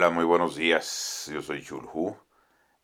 Hola, 0.00 0.08
muy 0.08 0.24
buenos 0.24 0.56
días. 0.56 1.28
Yo 1.30 1.42
soy 1.42 1.62
Chulhu 1.62 2.16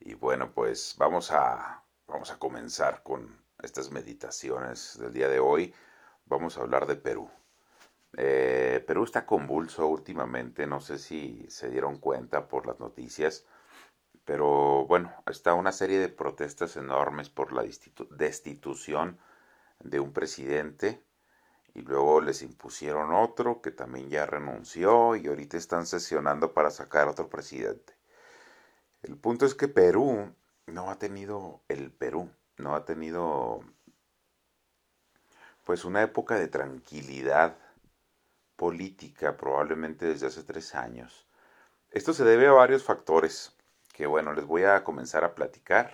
y 0.01 0.13
bueno, 0.13 0.53
pues 0.53 0.97
vamos 0.99 1.33
a 1.33 1.83
vamos 2.07 2.31
a 2.31 2.39
comenzar 2.39 3.03
con 3.03 3.43
estas 3.63 3.91
meditaciones 3.91 4.99
del 5.01 5.15
día 5.15 5.27
de 5.27 5.41
hoy. 5.41 5.73
Vamos 6.27 6.59
a 6.59 6.61
hablar 6.61 6.87
de 6.87 6.97
Perú. 6.97 7.31
Eh, 8.19 8.85
Perú 8.87 9.05
está 9.05 9.25
convulso 9.25 9.87
últimamente, 9.87 10.67
no 10.67 10.79
sé 10.83 10.99
si 10.99 11.47
se 11.49 11.71
dieron 11.71 12.01
cuenta 12.01 12.49
por 12.49 12.67
las 12.67 12.81
noticias, 12.81 13.47
pero 14.27 14.85
bueno, 14.85 15.11
está 15.27 15.55
una 15.55 15.73
serie 15.73 15.99
de 15.99 16.11
protestas 16.11 16.77
enormes 16.77 17.31
por 17.31 17.55
la 17.55 17.63
destitución 18.11 19.19
de 19.81 20.01
un 20.01 20.13
presidente 20.13 21.03
y 21.77 21.83
luego 21.83 22.23
les 22.23 22.41
impusieron 22.41 23.13
otro 23.13 23.61
que 23.61 23.71
también 23.71 24.09
ya 24.09 24.25
renunció 24.25 25.15
y 25.15 25.27
ahorita 25.27 25.59
están 25.59 25.85
sesionando 25.87 26.55
para 26.55 26.71
sacar 26.71 27.07
otro 27.07 27.29
presidente. 27.29 27.93
El 29.03 29.19
punto 29.19 29.45
es 29.45 29.55
que 29.55 29.69
Perú 29.69 30.35
no 30.67 30.91
ha 30.91 30.99
tenido, 30.99 31.61
el 31.69 31.93
Perú 31.93 32.31
no 32.57 32.75
ha 32.75 32.87
tenido 32.87 33.61
pues 35.65 35.85
una 35.85 36.03
época 36.03 36.37
de 36.37 36.49
tranquilidad 36.49 37.59
política 38.57 39.37
probablemente 39.37 40.07
desde 40.07 40.29
hace 40.29 40.45
tres 40.45 40.75
años. 40.75 41.27
Esto 41.91 42.15
se 42.15 42.25
debe 42.25 42.47
a 42.47 42.53
varios 42.53 42.85
factores 42.85 43.55
que 43.93 44.07
bueno, 44.07 44.33
les 44.33 44.47
voy 44.47 44.65
a 44.65 44.83
comenzar 44.83 45.25
a 45.25 45.35
platicar 45.35 45.93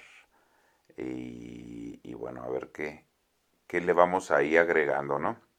y, 0.96 1.98
y 2.04 2.14
bueno, 2.14 2.44
a 2.44 2.48
ver 2.50 2.70
qué, 2.70 3.04
qué 3.66 3.80
le 3.80 3.92
vamos 3.92 4.30
ahí 4.30 4.56
agregando, 4.56 5.18
¿no? 5.18 5.51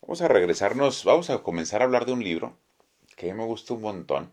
Vamos 0.00 0.22
a 0.22 0.28
regresarnos, 0.28 1.04
vamos 1.04 1.28
a 1.28 1.42
comenzar 1.42 1.82
a 1.82 1.84
hablar 1.84 2.06
de 2.06 2.12
un 2.12 2.24
libro 2.24 2.56
que 3.16 3.34
me 3.34 3.44
gusta 3.44 3.74
un 3.74 3.82
montón. 3.82 4.32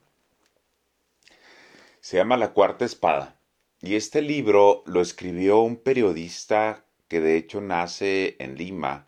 Se 2.00 2.18
llama 2.18 2.38
La 2.38 2.54
Cuarta 2.54 2.86
Espada. 2.86 3.36
Y 3.82 3.96
este 3.96 4.22
libro 4.22 4.84
lo 4.86 5.02
escribió 5.02 5.60
un 5.60 5.76
periodista 5.78 6.86
que 7.08 7.20
de 7.20 7.38
hecho 7.38 7.62
nace 7.62 8.36
en 8.40 8.58
Lima 8.58 9.08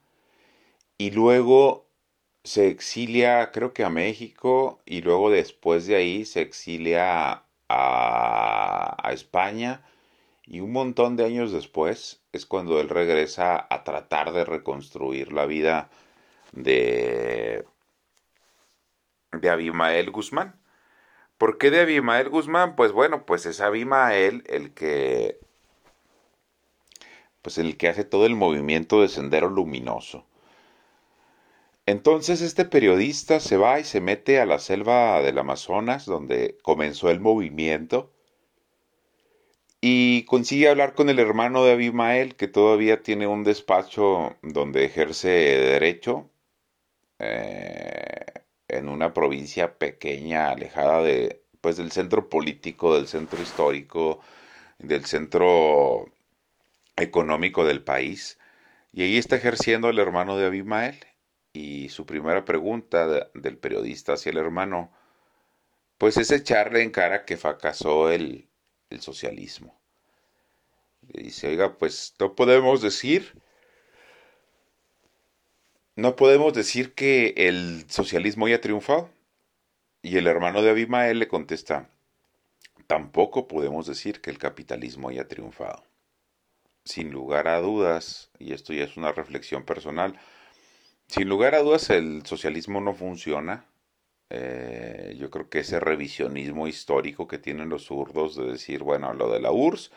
y 0.97 1.11
luego 1.11 1.87
se 2.43 2.67
exilia 2.67 3.51
creo 3.51 3.73
que 3.73 3.83
a 3.83 3.89
México 3.89 4.81
y 4.85 5.01
luego 5.01 5.29
después 5.29 5.87
de 5.87 5.95
ahí 5.95 6.25
se 6.25 6.41
exilia 6.41 7.43
a, 7.69 9.07
a 9.07 9.13
España 9.13 9.83
y 10.45 10.59
un 10.61 10.71
montón 10.71 11.15
de 11.17 11.25
años 11.25 11.51
después 11.51 12.21
es 12.31 12.45
cuando 12.45 12.79
él 12.79 12.89
regresa 12.89 13.67
a 13.69 13.83
tratar 13.83 14.31
de 14.33 14.45
reconstruir 14.45 15.33
la 15.33 15.45
vida 15.45 15.89
de, 16.51 17.65
de 19.31 19.49
Abimael 19.49 20.11
Guzmán. 20.11 20.59
¿Por 21.37 21.57
qué 21.57 21.69
de 21.71 21.81
Abimael 21.81 22.29
Guzmán? 22.29 22.75
Pues 22.75 22.91
bueno, 22.91 23.25
pues 23.25 23.45
es 23.45 23.61
Abimael 23.61 24.43
el 24.47 24.73
que 24.73 25.39
pues 27.41 27.57
el 27.57 27.77
que 27.77 27.87
hace 27.87 28.03
todo 28.03 28.25
el 28.25 28.35
movimiento 28.35 29.01
de 29.01 29.07
Sendero 29.07 29.49
Luminoso. 29.49 30.25
Entonces 31.85 32.41
este 32.41 32.65
periodista 32.65 33.39
se 33.39 33.55
va 33.55 33.79
y 33.79 33.85
se 33.85 34.01
mete 34.01 34.41
a 34.41 34.45
la 34.45 34.59
selva 34.59 35.21
del 35.21 35.37
Amazonas, 35.37 36.05
donde 36.05 36.57
comenzó 36.61 37.09
el 37.09 37.21
movimiento, 37.21 38.11
y 39.79 40.23
consigue 40.25 40.69
hablar 40.69 40.95
con 40.95 41.09
el 41.09 41.19
hermano 41.19 41.63
de 41.63 41.71
Abimael, 41.71 42.35
que 42.35 42.49
todavía 42.49 43.01
tiene 43.03 43.27
un 43.27 43.45
despacho 43.45 44.35
donde 44.41 44.83
ejerce 44.85 45.29
derecho, 45.29 46.29
eh, 47.19 48.25
en 48.67 48.89
una 48.89 49.13
provincia 49.13 49.77
pequeña, 49.77 50.49
alejada 50.51 51.01
de, 51.03 51.43
pues, 51.61 51.77
del 51.77 51.91
centro 51.91 52.29
político, 52.29 52.95
del 52.95 53.07
centro 53.07 53.41
histórico, 53.41 54.21
del 54.79 55.05
centro 55.05 56.07
económico 56.97 57.65
del 57.65 57.83
país. 57.83 58.39
Y 58.93 59.03
ahí 59.03 59.17
está 59.17 59.35
ejerciendo 59.37 59.89
el 59.89 59.99
hermano 59.99 60.37
de 60.37 60.47
Abimael. 60.47 60.97
Y 61.53 61.89
su 61.89 62.05
primera 62.05 62.45
pregunta 62.45 63.07
del 63.33 63.57
periodista 63.57 64.13
hacia 64.13 64.31
el 64.31 64.37
hermano, 64.37 64.91
pues 65.97 66.17
es 66.17 66.31
echarle 66.31 66.81
en 66.83 66.91
cara 66.91 67.25
que 67.25 67.37
fracasó 67.37 68.11
el, 68.11 68.47
el 68.89 69.01
socialismo. 69.01 69.79
Le 71.07 71.23
dice, 71.23 71.47
oiga, 71.47 71.77
pues 71.77 72.13
no 72.19 72.35
podemos 72.35 72.81
decir 72.81 73.35
no 75.97 76.15
podemos 76.15 76.53
decir 76.53 76.93
que 76.93 77.33
el 77.35 77.89
socialismo 77.89 78.45
haya 78.45 78.61
triunfado. 78.61 79.09
Y 80.03 80.17
el 80.17 80.27
hermano 80.27 80.61
de 80.61 80.69
Abimael 80.69 81.17
le 81.17 81.27
contesta, 81.27 81.89
tampoco 82.85 83.47
podemos 83.47 83.87
decir 83.87 84.21
que 84.21 84.29
el 84.29 84.37
capitalismo 84.37 85.09
haya 85.09 85.27
triunfado. 85.27 85.83
Sin 86.85 87.11
lugar 87.11 87.47
a 87.47 87.59
dudas, 87.59 88.29
y 88.37 88.53
esto 88.53 88.73
ya 88.73 88.83
es 88.83 88.95
una 88.95 89.11
reflexión 89.11 89.65
personal, 89.65 90.19
sin 91.07 91.27
lugar 91.29 91.55
a 91.55 91.61
dudas 91.61 91.89
el 91.89 92.23
socialismo 92.27 92.79
no 92.79 92.93
funciona. 92.93 93.65
Eh, 94.29 95.15
yo 95.17 95.31
creo 95.31 95.49
que 95.49 95.59
ese 95.59 95.79
revisionismo 95.79 96.67
histórico 96.67 97.27
que 97.27 97.39
tienen 97.39 97.69
los 97.69 97.85
zurdos 97.85 98.35
de 98.35 98.45
decir, 98.45 98.83
bueno, 98.83 99.13
lo 99.13 99.31
de 99.31 99.39
la 99.39 99.51
URSS 99.51 99.91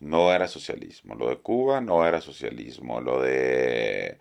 no 0.00 0.34
era 0.34 0.48
socialismo, 0.48 1.14
lo 1.14 1.30
de 1.30 1.38
Cuba 1.38 1.80
no 1.80 2.06
era 2.06 2.20
socialismo, 2.20 3.00
lo 3.00 3.22
de 3.22 4.18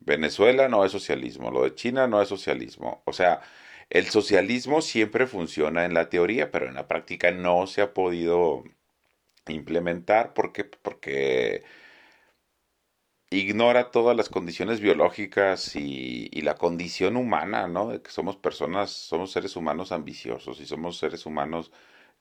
Venezuela 0.00 0.68
no 0.68 0.84
es 0.84 0.92
socialismo, 0.92 1.50
lo 1.50 1.64
de 1.64 1.74
China 1.74 2.06
no 2.06 2.20
es 2.22 2.28
socialismo. 2.28 3.02
O 3.06 3.12
sea, 3.12 3.40
el 3.90 4.06
socialismo 4.06 4.82
siempre 4.82 5.26
funciona 5.26 5.84
en 5.84 5.94
la 5.94 6.08
teoría, 6.10 6.50
pero 6.50 6.66
en 6.68 6.74
la 6.74 6.88
práctica 6.88 7.30
no 7.32 7.66
se 7.66 7.82
ha 7.82 7.94
podido 7.94 8.64
implementar 9.48 10.34
porque, 10.34 10.64
porque 10.64 11.64
ignora 13.30 13.90
todas 13.90 14.16
las 14.16 14.28
condiciones 14.28 14.80
biológicas 14.80 15.74
y, 15.76 16.28
y, 16.32 16.42
la 16.42 16.54
condición 16.56 17.16
humana, 17.16 17.66
¿no? 17.68 17.88
De 17.88 18.02
que 18.02 18.10
somos 18.10 18.36
personas, 18.36 18.90
somos 18.90 19.32
seres 19.32 19.56
humanos 19.56 19.92
ambiciosos 19.92 20.60
y 20.60 20.66
somos 20.66 20.98
seres 20.98 21.26
humanos 21.26 21.72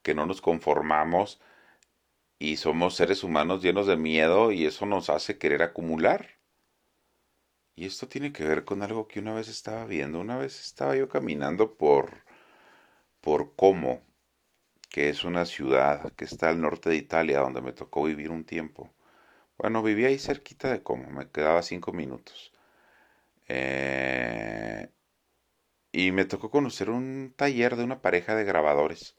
que 0.04 0.14
no 0.16 0.26
nos 0.26 0.42
conformamos 0.42 1.42
y 2.40 2.58
somos 2.58 2.96
seres 2.96 3.24
humanos 3.24 3.62
llenos 3.64 3.88
de 3.88 3.98
miedo 3.98 4.52
y 4.52 4.66
eso 4.66 4.86
nos 4.86 5.10
hace 5.10 5.38
querer 5.38 5.62
acumular. 5.64 6.39
Y 7.80 7.86
esto 7.86 8.10
tiene 8.10 8.34
que 8.34 8.44
ver 8.44 8.66
con 8.66 8.84
algo 8.84 9.08
que 9.08 9.22
una 9.22 9.34
vez 9.34 9.48
estaba 9.48 9.86
viendo. 9.86 10.20
Una 10.20 10.38
vez 10.38 10.60
estaba 10.60 10.98
yo 10.98 11.08
caminando 11.08 11.76
por, 11.76 12.26
por 13.22 13.56
Como, 13.56 14.02
que 14.90 15.10
es 15.10 15.24
una 15.24 15.46
ciudad 15.46 16.12
que 16.14 16.26
está 16.26 16.50
al 16.50 16.62
norte 16.62 16.90
de 16.90 16.98
Italia, 16.98 17.40
donde 17.40 17.62
me 17.62 17.74
tocó 17.74 18.04
vivir 18.04 18.32
un 18.32 18.44
tiempo. 18.44 18.92
Bueno, 19.58 19.84
vivía 19.84 20.10
ahí 20.10 20.20
cerquita 20.20 20.72
de 20.72 20.84
Como, 20.84 21.10
me 21.12 21.30
quedaba 21.30 21.62
cinco 21.64 21.94
minutos. 21.94 22.52
Eh, 23.48 24.90
y 25.94 26.12
me 26.12 26.26
tocó 26.26 26.52
conocer 26.52 26.90
un 26.90 27.34
taller 27.38 27.78
de 27.78 27.86
una 27.86 28.02
pareja 28.02 28.36
de 28.36 28.44
grabadores. 28.44 29.16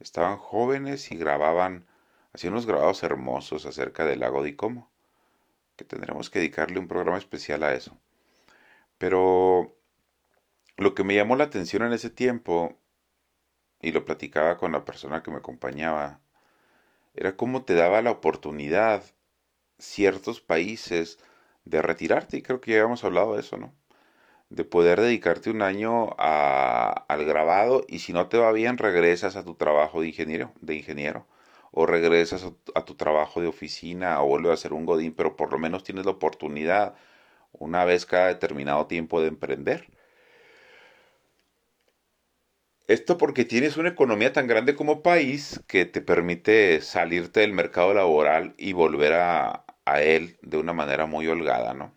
Estaban 0.00 0.38
jóvenes 0.38 1.12
y 1.12 1.16
grababan, 1.16 1.86
hacían 2.32 2.54
unos 2.54 2.66
grabados 2.66 3.04
hermosos 3.04 3.66
acerca 3.66 4.04
del 4.04 4.20
lago 4.20 4.42
de 4.42 4.56
Como 4.56 4.93
que 5.76 5.84
tendremos 5.84 6.30
que 6.30 6.38
dedicarle 6.38 6.78
un 6.78 6.88
programa 6.88 7.18
especial 7.18 7.62
a 7.62 7.74
eso. 7.74 7.98
Pero 8.98 9.76
lo 10.76 10.94
que 10.94 11.04
me 11.04 11.14
llamó 11.14 11.36
la 11.36 11.44
atención 11.44 11.82
en 11.82 11.92
ese 11.92 12.10
tiempo, 12.10 12.78
y 13.80 13.92
lo 13.92 14.04
platicaba 14.04 14.56
con 14.56 14.72
la 14.72 14.84
persona 14.84 15.22
que 15.22 15.30
me 15.30 15.38
acompañaba, 15.38 16.20
era 17.14 17.36
cómo 17.36 17.64
te 17.64 17.74
daba 17.74 18.02
la 18.02 18.10
oportunidad 18.10 19.04
ciertos 19.78 20.40
países 20.40 21.18
de 21.64 21.82
retirarte, 21.82 22.38
y 22.38 22.42
creo 22.42 22.60
que 22.60 22.72
ya 22.72 22.78
habíamos 22.78 23.04
hablado 23.04 23.34
de 23.34 23.40
eso, 23.40 23.56
¿no? 23.56 23.74
De 24.50 24.64
poder 24.64 25.00
dedicarte 25.00 25.50
un 25.50 25.62
año 25.62 26.14
al 26.18 27.24
grabado 27.24 27.84
y 27.88 28.00
si 28.00 28.12
no 28.12 28.28
te 28.28 28.38
va 28.38 28.52
bien 28.52 28.78
regresas 28.78 29.36
a 29.36 29.44
tu 29.44 29.54
trabajo 29.54 30.00
de 30.00 30.08
ingeniero, 30.08 30.52
de 30.60 30.76
ingeniero 30.76 31.26
o 31.74 31.86
regresas 31.86 32.46
a 32.74 32.84
tu 32.84 32.94
trabajo 32.94 33.40
de 33.40 33.48
oficina 33.48 34.22
o 34.22 34.28
vuelves 34.28 34.50
a 34.50 34.54
hacer 34.54 34.72
un 34.72 34.86
godín, 34.86 35.12
pero 35.14 35.36
por 35.36 35.52
lo 35.52 35.58
menos 35.58 35.82
tienes 35.84 36.04
la 36.06 36.12
oportunidad 36.12 36.94
una 37.52 37.84
vez 37.84 38.06
cada 38.06 38.28
determinado 38.28 38.86
tiempo 38.86 39.20
de 39.20 39.28
emprender. 39.28 39.88
Esto 42.86 43.18
porque 43.18 43.44
tienes 43.44 43.76
una 43.76 43.88
economía 43.88 44.32
tan 44.32 44.46
grande 44.46 44.76
como 44.76 45.02
país 45.02 45.60
que 45.66 45.84
te 45.86 46.00
permite 46.00 46.80
salirte 46.80 47.40
del 47.40 47.52
mercado 47.52 47.92
laboral 47.94 48.54
y 48.58 48.72
volver 48.72 49.14
a, 49.14 49.64
a 49.84 50.02
él 50.02 50.38
de 50.42 50.58
una 50.58 50.74
manera 50.74 51.06
muy 51.06 51.26
holgada, 51.26 51.74
¿no? 51.74 51.92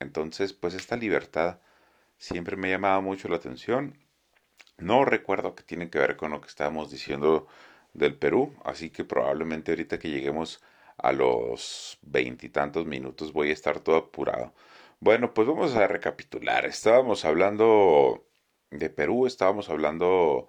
Entonces, 0.00 0.52
pues 0.52 0.74
esta 0.74 0.96
libertad 0.96 1.60
siempre 2.18 2.56
me 2.56 2.68
ha 2.68 2.72
llamado 2.72 3.02
mucho 3.02 3.28
la 3.28 3.36
atención. 3.36 3.98
No 4.78 5.04
recuerdo 5.04 5.54
que 5.54 5.62
tiene 5.64 5.90
que 5.90 5.98
ver 5.98 6.16
con 6.16 6.32
lo 6.32 6.40
que 6.40 6.48
estábamos 6.48 6.90
diciendo 6.90 7.46
del 7.94 8.16
Perú, 8.16 8.54
así 8.64 8.90
que 8.90 9.04
probablemente 9.04 9.72
ahorita 9.72 9.98
que 9.98 10.10
lleguemos 10.10 10.62
a 10.98 11.12
los 11.12 11.98
veintitantos 12.02 12.86
minutos 12.86 13.32
voy 13.32 13.50
a 13.50 13.52
estar 13.52 13.80
todo 13.80 13.96
apurado. 13.96 14.54
Bueno, 15.00 15.34
pues 15.34 15.48
vamos 15.48 15.74
a 15.74 15.86
recapitular. 15.86 16.64
Estábamos 16.64 17.24
hablando 17.24 18.24
de 18.70 18.88
Perú, 18.90 19.26
estábamos 19.26 19.68
hablando 19.68 20.48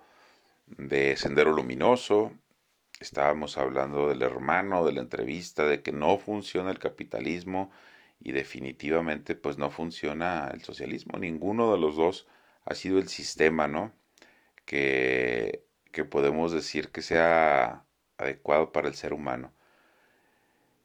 de 0.68 1.18
Sendero 1.18 1.52
Luminoso, 1.52 2.32
estábamos 3.00 3.58
hablando 3.58 4.10
del 4.10 4.22
hermano, 4.22 4.86
de 4.86 4.94
la 4.94 5.02
entrevista, 5.02 5.66
de 5.66 5.82
que 5.82 5.92
no 5.92 6.18
funciona 6.18 6.72
el 6.72 6.80
capitalismo 6.80 7.72
y 8.20 8.32
definitivamente 8.32 9.36
pues 9.36 9.58
no 9.58 9.70
funciona 9.70 10.50
el 10.54 10.62
socialismo. 10.62 11.18
Ninguno 11.18 11.72
de 11.74 11.80
los 11.80 11.96
dos 11.96 12.28
ha 12.66 12.76
sido 12.76 13.00
el 13.00 13.10
sistema, 13.10 13.68
¿no? 13.68 13.92
Que, 14.66 15.66
que 15.94 16.06
podemos 16.06 16.52
decir 16.52 16.92
que 16.92 17.02
sea 17.02 17.86
adecuado 18.18 18.74
para 18.74 18.90
el 18.90 18.96
ser 18.96 19.14
humano. 19.14 19.54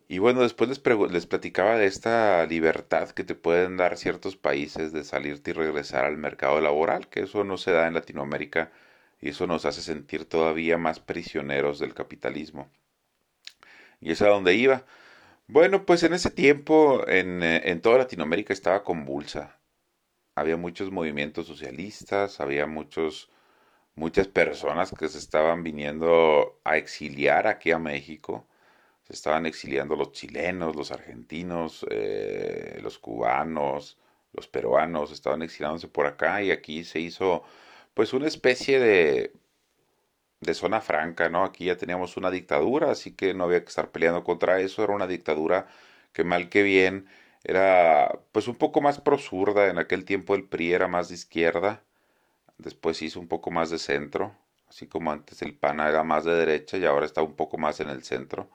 Y 0.08 0.18
bueno, 0.18 0.42
después 0.42 0.70
les, 0.70 1.26
platicaba 1.26 1.76
de 1.76 1.86
esta 1.86 2.46
libertad 2.46 3.10
que 3.10 3.24
te 3.24 3.34
pueden 3.34 3.76
dar 3.76 3.98
ciertos 3.98 4.36
países 4.36 4.92
de 4.92 5.04
salirte 5.04 5.50
y 5.50 5.54
regresar 5.54 6.04
al 6.06 6.16
mercado 6.16 6.60
laboral, 6.60 7.08
que 7.08 7.20
eso 7.22 7.44
no 7.44 7.58
se 7.58 7.72
da 7.72 7.86
en 7.88 7.94
Latinoamérica 7.94 8.72
y 9.20 9.30
eso 9.30 9.46
nos 9.46 9.64
hace 9.66 9.82
sentir 9.82 10.24
todavía 10.26 10.78
más 10.78 11.00
prisioneros 11.00 11.78
del 11.78 11.94
capitalismo. 11.94 12.70
Y 14.00 14.12
es 14.12 14.22
a 14.22 14.28
donde 14.28 14.54
iba. 14.54 14.84
Bueno, 15.48 15.84
pues 15.86 16.02
en 16.04 16.14
ese 16.14 16.30
tiempo 16.30 17.04
eh, 17.08 17.62
en 17.64 17.80
toda 17.82 17.98
Latinoamérica 17.98 18.52
estaba 18.52 18.84
convulsa. 18.84 19.58
Había 20.38 20.56
muchos 20.56 20.92
movimientos 20.92 21.46
socialistas, 21.48 22.40
había 22.40 22.66
muchos, 22.66 23.30
muchas 23.98 24.28
personas 24.28 24.92
que 24.92 25.08
se 25.08 25.18
estaban 25.18 25.62
viniendo 25.62 26.60
a 26.64 26.76
exiliar 26.76 27.46
aquí 27.46 27.70
a 27.72 27.78
México. 27.78 28.46
Se 29.04 29.14
estaban 29.14 29.46
exiliando 29.46 29.96
los 29.96 30.12
chilenos, 30.12 30.76
los 30.76 30.92
argentinos, 30.92 31.86
eh, 31.90 32.78
los 32.82 32.98
cubanos, 32.98 33.98
los 34.32 34.48
peruanos, 34.48 35.12
estaban 35.12 35.42
exiliándose 35.42 35.88
por 35.88 36.06
acá 36.06 36.42
y 36.42 36.50
aquí 36.52 36.84
se 36.84 37.00
hizo 37.00 37.44
pues 37.94 38.12
una 38.12 38.28
especie 38.28 38.78
de, 38.80 39.32
de 40.40 40.54
zona 40.54 40.80
franca, 40.80 41.28
¿no? 41.28 41.44
Aquí 41.44 41.66
ya 41.66 41.76
teníamos 41.76 42.16
una 42.16 42.30
dictadura, 42.30 42.90
así 42.90 43.12
que 43.14 43.34
no 43.34 43.44
había 43.44 43.62
que 43.62 43.68
estar 43.68 43.90
peleando 43.90 44.24
contra 44.24 44.60
eso, 44.60 44.84
era 44.84 44.94
una 44.94 45.06
dictadura 45.06 45.66
que 46.12 46.24
mal 46.24 46.48
que 46.48 46.62
bien 46.62 47.06
era 47.44 48.20
pues 48.32 48.48
un 48.48 48.56
poco 48.56 48.80
más 48.80 49.00
prosurda, 49.00 49.68
en 49.68 49.78
aquel 49.78 50.04
tiempo 50.04 50.34
el 50.34 50.44
PRI 50.48 50.72
era 50.72 50.88
más 50.88 51.08
de 51.08 51.14
izquierda, 51.16 51.82
después 52.58 53.02
hizo 53.02 53.20
un 53.20 53.28
poco 53.28 53.50
más 53.50 53.70
de 53.70 53.78
centro, 53.78 54.34
así 54.68 54.86
como 54.86 55.12
antes 55.12 55.42
el 55.42 55.54
PAN 55.54 55.80
era 55.80 56.04
más 56.04 56.24
de 56.24 56.34
derecha 56.34 56.76
y 56.78 56.84
ahora 56.84 57.06
está 57.06 57.22
un 57.22 57.34
poco 57.36 57.58
más 57.58 57.80
en 57.80 57.88
el 57.90 58.02
centro. 58.04 58.50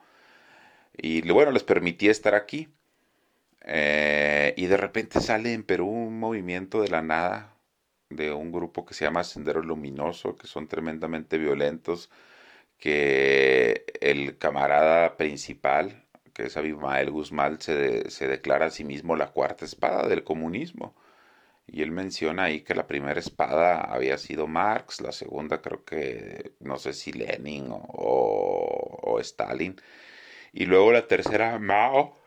Y 0.96 1.22
bueno, 1.30 1.50
les 1.52 1.64
permitía 1.64 2.10
estar 2.10 2.34
aquí. 2.34 2.68
Eh, 3.66 4.54
y 4.56 4.66
de 4.66 4.76
repente 4.76 5.20
sale 5.20 5.52
en 5.54 5.62
Perú 5.64 5.88
un 5.88 6.18
movimiento 6.20 6.82
de 6.82 6.88
la 6.88 7.02
nada, 7.02 7.54
de 8.10 8.32
un 8.32 8.52
grupo 8.52 8.84
que 8.84 8.94
se 8.94 9.04
llama 9.04 9.24
Sendero 9.24 9.62
Luminoso, 9.62 10.36
que 10.36 10.46
son 10.46 10.68
tremendamente 10.68 11.38
violentos, 11.38 12.10
que 12.78 13.86
el 14.00 14.38
camarada 14.38 15.16
principal, 15.16 16.04
que 16.34 16.44
es 16.44 16.56
Abimael 16.56 17.10
Guzmán, 17.10 17.60
se, 17.60 18.10
se 18.10 18.28
declara 18.28 18.66
a 18.66 18.70
sí 18.70 18.84
mismo 18.84 19.16
la 19.16 19.32
cuarta 19.32 19.64
espada 19.64 20.08
del 20.08 20.24
comunismo. 20.24 20.94
Y 21.66 21.82
él 21.82 21.90
menciona 21.90 22.44
ahí 22.44 22.62
que 22.62 22.74
la 22.74 22.86
primera 22.86 23.18
espada 23.18 23.80
había 23.80 24.18
sido 24.18 24.46
Marx, 24.46 25.00
la 25.00 25.12
segunda 25.12 25.62
creo 25.62 25.84
que 25.84 26.52
no 26.60 26.78
sé 26.78 26.92
si 26.92 27.12
Lenin 27.12 27.68
o, 27.70 29.18
Stalin, 29.20 29.80
y 30.52 30.66
luego 30.66 30.92
la 30.92 31.08
tercera 31.08 31.58
Mao, 31.58 32.18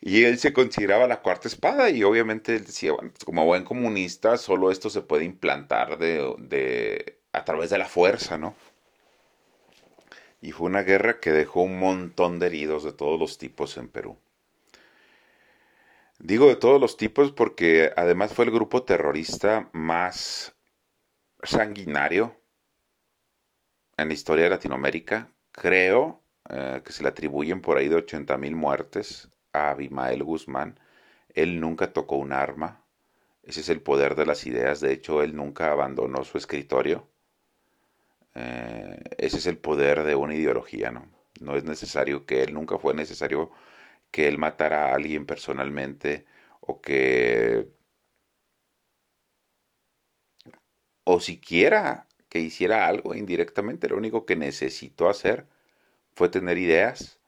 y 0.00 0.24
él 0.24 0.38
se 0.38 0.52
consideraba 0.52 1.06
la 1.06 1.20
cuarta 1.22 1.48
espada 1.48 1.90
y 1.90 2.04
obviamente 2.04 2.58
decía, 2.58 2.92
bueno, 2.92 3.10
pues, 3.12 3.24
como 3.24 3.44
buen 3.44 3.64
comunista, 3.64 4.36
solo 4.38 4.70
esto 4.70 4.90
se 4.90 5.02
puede 5.02 5.24
implantar 5.24 5.98
de, 5.98 7.18
a 7.32 7.44
través 7.44 7.70
de 7.70 7.78
la 7.78 7.86
fuerza, 7.86 8.38
¿no? 8.38 8.54
Y 10.42 10.52
fue 10.52 10.66
una 10.68 10.82
guerra 10.82 11.20
que 11.20 11.32
dejó 11.32 11.62
un 11.62 11.78
montón 11.78 12.38
de 12.38 12.46
heridos 12.46 12.84
de 12.84 12.92
todos 12.92 13.20
los 13.20 13.38
tipos 13.38 13.76
en 13.76 13.88
Perú. 13.88 14.18
Digo 16.22 16.48
de 16.48 16.56
todos 16.56 16.78
los 16.78 16.98
tipos 16.98 17.32
porque 17.32 17.92
además 17.96 18.34
fue 18.34 18.44
el 18.44 18.50
grupo 18.50 18.82
terrorista 18.82 19.70
más 19.72 20.54
sanguinario 21.42 22.36
en 23.96 24.08
la 24.08 24.14
historia 24.14 24.44
de 24.44 24.50
Latinoamérica. 24.50 25.32
Creo 25.50 26.22
eh, 26.50 26.82
que 26.84 26.92
se 26.92 27.02
le 27.02 27.08
atribuyen 27.08 27.62
por 27.62 27.78
ahí 27.78 27.88
de 27.88 27.96
80 27.96 28.36
mil 28.36 28.54
muertes 28.54 29.30
a 29.54 29.70
Abimael 29.70 30.22
Guzmán, 30.22 30.78
él 31.34 31.58
nunca 31.58 31.92
tocó 31.94 32.16
un 32.16 32.32
arma. 32.34 32.84
Ese 33.42 33.60
es 33.60 33.70
el 33.70 33.80
poder 33.80 34.14
de 34.14 34.26
las 34.26 34.46
ideas. 34.46 34.80
De 34.80 34.92
hecho, 34.92 35.22
él 35.22 35.34
nunca 35.34 35.72
abandonó 35.72 36.22
su 36.24 36.36
escritorio. 36.36 37.08
Eh, 38.34 39.02
ese 39.16 39.38
es 39.38 39.46
el 39.46 39.56
poder 39.56 40.02
de 40.04 40.14
una 40.16 40.34
ideología, 40.34 40.90
¿no? 40.90 41.08
No 41.40 41.56
es 41.56 41.64
necesario 41.64 42.26
que 42.26 42.42
él, 42.42 42.52
nunca 42.52 42.78
fue 42.78 42.92
necesario 42.92 43.50
que 44.10 44.28
él 44.28 44.38
matara 44.38 44.86
a 44.90 44.94
alguien 44.94 45.26
personalmente 45.26 46.26
o 46.60 46.80
que... 46.80 47.68
o 51.04 51.20
siquiera 51.20 52.06
que 52.30 52.38
hiciera 52.40 52.86
algo 52.86 53.14
indirectamente. 53.14 53.88
Lo 53.88 53.96
único 53.98 54.24
que 54.26 54.36
necesitó 54.36 55.08
hacer 55.10 55.46
fue 56.14 56.28
tener 56.30 56.58
ideas 56.58 57.20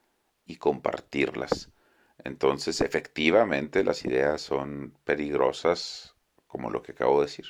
y 0.45 0.57
compartirlas. 0.57 1.71
Entonces, 2.23 2.81
efectivamente, 2.81 3.83
las 3.83 4.05
ideas 4.05 4.41
son 4.41 4.97
peligrosas, 5.05 6.15
como 6.47 6.69
lo 6.71 6.83
que 6.83 6.93
acabo 6.93 7.19
de 7.21 7.27
decir. 7.27 7.47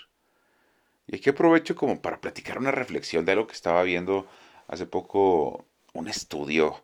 Y 1.07 1.15
aquí 1.18 1.30
aprovecho 1.30 1.75
como 1.75 2.01
para 2.01 2.19
platicar 2.21 2.57
una 2.57 2.71
reflexión 2.71 3.25
de 3.25 3.33
algo 3.33 3.47
que 3.47 3.53
estaba 3.53 3.83
viendo 3.83 4.27
hace 4.68 4.85
poco, 4.85 5.65
un 5.94 6.07
estudio 6.07 6.83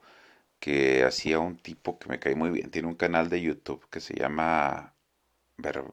que 0.60 1.04
hacía 1.04 1.40
un 1.40 1.58
tipo 1.58 2.00
que 2.00 2.10
me 2.10 2.20
cae 2.20 2.36
muy 2.36 2.50
bien. 2.52 2.72
Tiene 2.72 2.88
un 2.88 2.96
canal 2.96 3.30
de 3.30 3.42
YouTube 3.42 3.88
que 3.90 4.00
se 4.00 4.16
llama 4.16 4.96
Ver, 5.58 5.84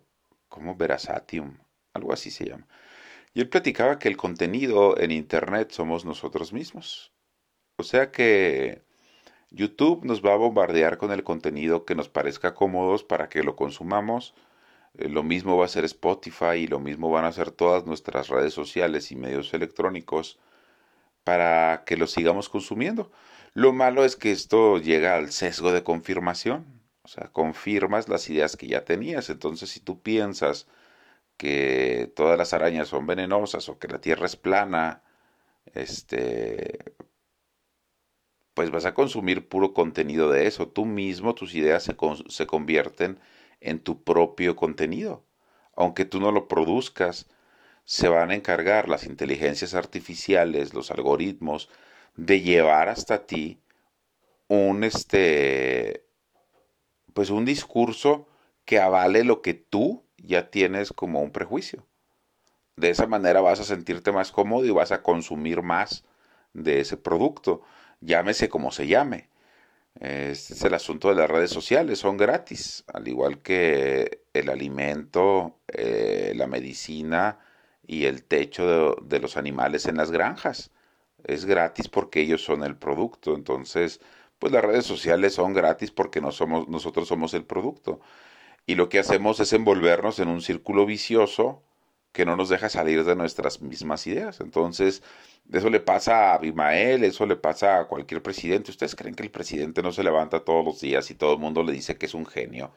como 0.48 0.76
Verazatium, 0.76 1.58
algo 1.94 2.12
así 2.12 2.30
se 2.30 2.46
llama. 2.46 2.66
Y 3.34 3.40
él 3.40 3.48
platicaba 3.48 3.98
que 3.98 4.08
el 4.08 4.16
contenido 4.16 4.98
en 4.98 5.10
Internet 5.10 5.70
somos 5.72 6.04
nosotros 6.04 6.52
mismos. 6.52 7.12
O 7.76 7.82
sea 7.82 8.10
que 8.10 8.82
YouTube 9.50 10.04
nos 10.04 10.24
va 10.24 10.32
a 10.32 10.36
bombardear 10.36 10.98
con 10.98 11.12
el 11.12 11.22
contenido 11.22 11.84
que 11.84 11.94
nos 11.94 12.08
parezca 12.08 12.54
cómodos 12.54 13.04
para 13.04 13.28
que 13.28 13.42
lo 13.42 13.56
consumamos. 13.56 14.34
Eh, 14.98 15.08
lo 15.08 15.22
mismo 15.22 15.56
va 15.56 15.66
a 15.66 15.68
ser 15.68 15.84
Spotify 15.84 16.56
y 16.60 16.66
lo 16.66 16.80
mismo 16.80 17.10
van 17.10 17.24
a 17.24 17.32
ser 17.32 17.50
todas 17.50 17.86
nuestras 17.86 18.28
redes 18.28 18.54
sociales 18.54 19.12
y 19.12 19.16
medios 19.16 19.52
electrónicos 19.54 20.38
para 21.24 21.84
que 21.84 21.96
lo 21.96 22.06
sigamos 22.06 22.48
consumiendo. 22.48 23.10
Lo 23.56 23.72
malo 23.72 24.04
es 24.04 24.16
que 24.16 24.32
esto 24.32 24.76
llega 24.76 25.16
al 25.16 25.32
sesgo 25.32 25.72
de 25.72 25.82
confirmación. 25.82 26.82
O 27.02 27.08
sea, 27.08 27.32
confirmas 27.32 28.06
las 28.06 28.28
ideas 28.28 28.54
que 28.54 28.66
ya 28.66 28.84
tenías. 28.84 29.30
Entonces, 29.30 29.70
si 29.70 29.80
tú 29.80 30.02
piensas 30.02 30.68
que 31.38 32.12
todas 32.16 32.38
las 32.38 32.52
arañas 32.54 32.88
son 32.88 33.06
venenosas 33.06 33.68
o 33.70 33.78
que 33.78 33.88
la 33.88 34.00
Tierra 34.00 34.26
es 34.26 34.36
plana, 34.36 35.02
este, 35.74 36.96
pues 38.52 38.70
vas 38.70 38.84
a 38.84 38.94
consumir 38.94 39.48
puro 39.48 39.72
contenido 39.72 40.30
de 40.30 40.46
eso. 40.46 40.68
Tú 40.68 40.84
mismo, 40.84 41.34
tus 41.34 41.54
ideas 41.54 41.82
se, 41.84 41.96
se 42.28 42.46
convierten 42.46 43.18
en 43.60 43.80
tu 43.80 44.04
propio 44.04 44.56
contenido. 44.56 45.24
Aunque 45.76 46.04
tú 46.04 46.20
no 46.20 46.30
lo 46.30 46.48
produzcas, 46.48 47.26
se 47.86 48.08
van 48.08 48.30
a 48.30 48.34
encargar 48.34 48.88
las 48.90 49.06
inteligencias 49.06 49.74
artificiales, 49.74 50.74
los 50.74 50.90
algoritmos, 50.90 51.70
de 52.16 52.40
llevar 52.40 52.88
hasta 52.88 53.26
ti 53.26 53.60
un 54.48 54.84
este 54.84 56.04
pues 57.14 57.30
un 57.30 57.44
discurso 57.44 58.28
que 58.64 58.78
avale 58.80 59.24
lo 59.24 59.42
que 59.42 59.54
tú 59.54 60.04
ya 60.18 60.50
tienes 60.50 60.92
como 60.92 61.20
un 61.22 61.30
prejuicio. 61.30 61.86
De 62.76 62.90
esa 62.90 63.06
manera 63.06 63.40
vas 63.40 63.60
a 63.60 63.64
sentirte 63.64 64.12
más 64.12 64.32
cómodo 64.32 64.66
y 64.66 64.70
vas 64.70 64.92
a 64.92 65.02
consumir 65.02 65.62
más 65.62 66.04
de 66.52 66.80
ese 66.80 66.96
producto 66.96 67.62
llámese 68.00 68.48
como 68.48 68.70
se 68.70 68.86
llame. 68.86 69.28
Este 69.94 70.54
es 70.54 70.62
el 70.64 70.74
asunto 70.74 71.08
de 71.08 71.14
las 71.14 71.30
redes 71.30 71.50
sociales, 71.50 71.98
son 71.98 72.16
gratis, 72.18 72.84
al 72.92 73.08
igual 73.08 73.40
que 73.40 74.24
el 74.34 74.50
alimento, 74.50 75.60
eh, 75.68 76.34
la 76.36 76.46
medicina 76.46 77.38
y 77.86 78.04
el 78.04 78.24
techo 78.24 78.66
de, 78.66 79.06
de, 79.06 79.20
los 79.20 79.36
animales 79.38 79.86
en 79.86 79.96
las 79.96 80.10
granjas. 80.10 80.70
Es 81.24 81.44
gratis 81.44 81.88
porque 81.88 82.20
ellos 82.20 82.42
son 82.44 82.62
el 82.64 82.76
producto. 82.76 83.34
Entonces, 83.34 84.00
pues 84.38 84.52
las 84.52 84.64
redes 84.64 84.86
sociales 84.86 85.34
son 85.34 85.52
gratis 85.54 85.90
porque 85.90 86.20
no 86.20 86.32
somos, 86.32 86.68
nosotros 86.68 87.08
somos 87.08 87.34
el 87.34 87.44
producto. 87.44 88.00
Y 88.66 88.74
lo 88.76 88.88
que 88.88 88.98
hacemos 88.98 89.40
es 89.40 89.52
envolvernos 89.52 90.18
en 90.20 90.28
un 90.28 90.42
círculo 90.42 90.86
vicioso 90.86 91.62
que 92.12 92.24
no 92.26 92.36
nos 92.36 92.48
deja 92.48 92.68
salir 92.68 93.04
de 93.04 93.16
nuestras 93.16 93.60
mismas 93.62 94.06
ideas. 94.06 94.40
Entonces, 94.40 95.02
eso 95.52 95.70
le 95.70 95.80
pasa 95.80 96.32
a 96.32 96.34
Abimael, 96.34 97.04
eso 97.04 97.26
le 97.26 97.36
pasa 97.36 97.80
a 97.80 97.86
cualquier 97.88 98.22
presidente. 98.22 98.70
¿Ustedes 98.70 98.96
creen 98.96 99.14
que 99.14 99.22
el 99.22 99.30
presidente 99.30 99.82
no 99.82 99.92
se 99.92 100.02
levanta 100.02 100.44
todos 100.44 100.64
los 100.64 100.80
días 100.80 101.10
y 101.10 101.14
todo 101.14 101.34
el 101.34 101.40
mundo 101.40 101.62
le 101.62 101.72
dice 101.72 101.96
que 101.98 102.06
es 102.06 102.14
un 102.14 102.26
genio? 102.26 102.72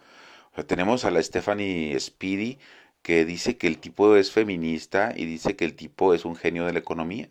Tenemos 0.67 1.05
a 1.05 1.11
la 1.11 1.23
Stephanie 1.23 1.99
Speedy 1.99 2.59
que 3.01 3.25
dice 3.25 3.57
que 3.57 3.67
el 3.67 3.79
tipo 3.79 4.15
es 4.15 4.31
feminista 4.31 5.13
y 5.15 5.25
dice 5.25 5.55
que 5.55 5.65
el 5.65 5.75
tipo 5.75 6.13
es 6.13 6.25
un 6.25 6.35
genio 6.35 6.65
de 6.65 6.73
la 6.73 6.79
economía. 6.79 7.29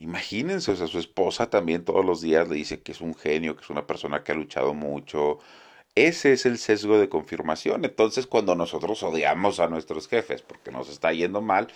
Imagínense, 0.00 0.70
o 0.72 0.76
sea, 0.76 0.86
su 0.86 0.98
esposa 0.98 1.50
también 1.50 1.84
todos 1.84 2.04
los 2.04 2.20
días 2.20 2.48
le 2.48 2.56
dice 2.56 2.80
que 2.80 2.92
es 2.92 3.00
un 3.00 3.14
genio, 3.14 3.56
que 3.56 3.62
es 3.62 3.70
una 3.70 3.86
persona 3.86 4.22
que 4.22 4.32
ha 4.32 4.34
luchado 4.34 4.74
mucho. 4.74 5.38
Ese 5.94 6.32
es 6.32 6.46
el 6.46 6.58
sesgo 6.58 6.98
de 6.98 7.08
confirmación. 7.08 7.84
Entonces, 7.84 8.26
cuando 8.26 8.54
nosotros 8.54 9.02
odiamos 9.02 9.60
a 9.60 9.68
nuestros 9.68 10.08
jefes 10.08 10.42
porque 10.42 10.70
nos 10.70 10.88
está 10.88 11.12
yendo 11.12 11.42
mal, 11.42 11.68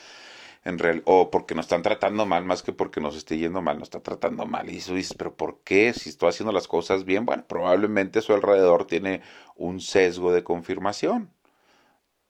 en 0.64 0.78
real, 0.78 1.02
o 1.06 1.30
porque 1.30 1.54
nos 1.54 1.66
están 1.66 1.82
tratando 1.82 2.26
mal 2.26 2.44
más 2.44 2.62
que 2.62 2.72
porque 2.72 3.00
nos 3.00 3.16
esté 3.16 3.38
yendo 3.38 3.62
mal, 3.62 3.78
nos 3.78 3.86
está 3.86 4.00
tratando 4.00 4.46
mal. 4.46 4.70
Y 4.70 4.78
eso 4.78 4.94
dices, 4.94 5.14
pero 5.16 5.34
¿por 5.36 5.60
qué? 5.64 5.92
Si 5.92 6.08
estoy 6.10 6.28
haciendo 6.30 6.52
las 6.52 6.68
cosas 6.68 7.04
bien, 7.04 7.26
bueno, 7.26 7.44
probablemente 7.46 8.22
su 8.22 8.32
alrededor 8.32 8.86
tiene 8.86 9.22
un 9.56 9.80
sesgo 9.80 10.32
de 10.32 10.44
confirmación. 10.44 11.30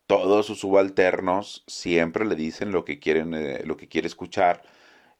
Todos 0.07 0.47
sus 0.47 0.61
subalternos 0.61 1.65
siempre 1.67 2.25
le 2.25 2.35
dicen 2.35 2.73
lo 2.73 2.85
que 2.85 2.99
quieren, 2.99 3.35
eh, 3.35 3.63
lo 3.65 3.77
que 3.77 3.89
quiere 3.89 4.07
escuchar, 4.09 4.63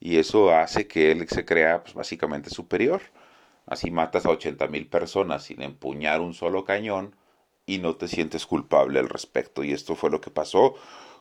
y 0.03 0.19
eso 0.19 0.51
hace 0.53 0.89
que 0.89 1.13
él 1.13 1.29
se 1.29 1.45
crea 1.45 1.85
pues, 1.85 1.95
básicamente 1.95 2.51
superior. 2.51 3.01
Así 3.67 3.93
matas 3.93 4.27
a 4.27 4.31
80 4.31 4.67
mil 4.67 4.89
personas 4.89 5.45
sin 5.45 5.63
empuñar 5.63 6.21
un 6.21 6.35
solo 6.35 6.65
cañón 6.65 7.15
y 7.67 7.79
no 7.79 7.95
te 7.95 8.09
sientes 8.09 8.45
culpable 8.45 8.99
al 8.99 9.09
respecto. 9.09 9.63
Y 9.63 9.73
esto 9.73 9.95
fue 9.95 10.11
lo 10.11 10.21
que 10.21 10.31
pasó 10.31 10.75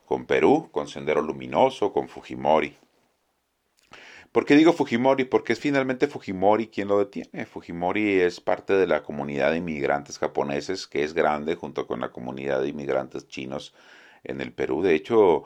con 0.06 0.26
Perú, 0.26 0.70
con 0.72 0.88
Sendero 0.88 1.22
Luminoso, 1.22 1.94
con 1.94 2.10
Fujimori. 2.10 2.76
¿Por 4.32 4.46
qué 4.46 4.56
digo 4.56 4.74
Fujimori? 4.74 5.26
Porque 5.26 5.54
es 5.54 5.60
finalmente 5.60 6.08
Fujimori 6.08 6.68
quien 6.68 6.88
lo 6.88 6.98
detiene. 6.98 7.46
Fujimori 7.46 8.20
es 8.20 8.42
parte 8.42 8.74
de 8.74 8.88
la 8.88 9.04
comunidad 9.04 9.52
de 9.52 9.58
inmigrantes 9.58 10.18
japoneses, 10.18 10.88
que 10.88 11.04
es 11.04 11.14
grande 11.14 11.54
junto 11.54 11.86
con 11.86 12.00
la 12.00 12.12
comunidad 12.12 12.62
de 12.62 12.70
inmigrantes 12.70 13.28
chinos 13.28 13.76
en 14.24 14.42
el 14.42 14.54
Perú. 14.54 14.82
De 14.82 14.96
hecho, 14.96 15.44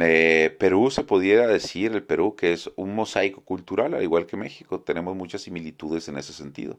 eh, 0.00 0.56
Perú 0.58 0.90
se 0.90 1.04
pudiera 1.04 1.46
decir, 1.46 1.92
el 1.92 2.02
Perú, 2.02 2.34
que 2.36 2.52
es 2.52 2.70
un 2.76 2.94
mosaico 2.94 3.42
cultural, 3.42 3.94
al 3.94 4.02
igual 4.02 4.26
que 4.26 4.36
México. 4.36 4.80
Tenemos 4.80 5.14
muchas 5.16 5.42
similitudes 5.42 6.08
en 6.08 6.18
ese 6.18 6.32
sentido. 6.32 6.78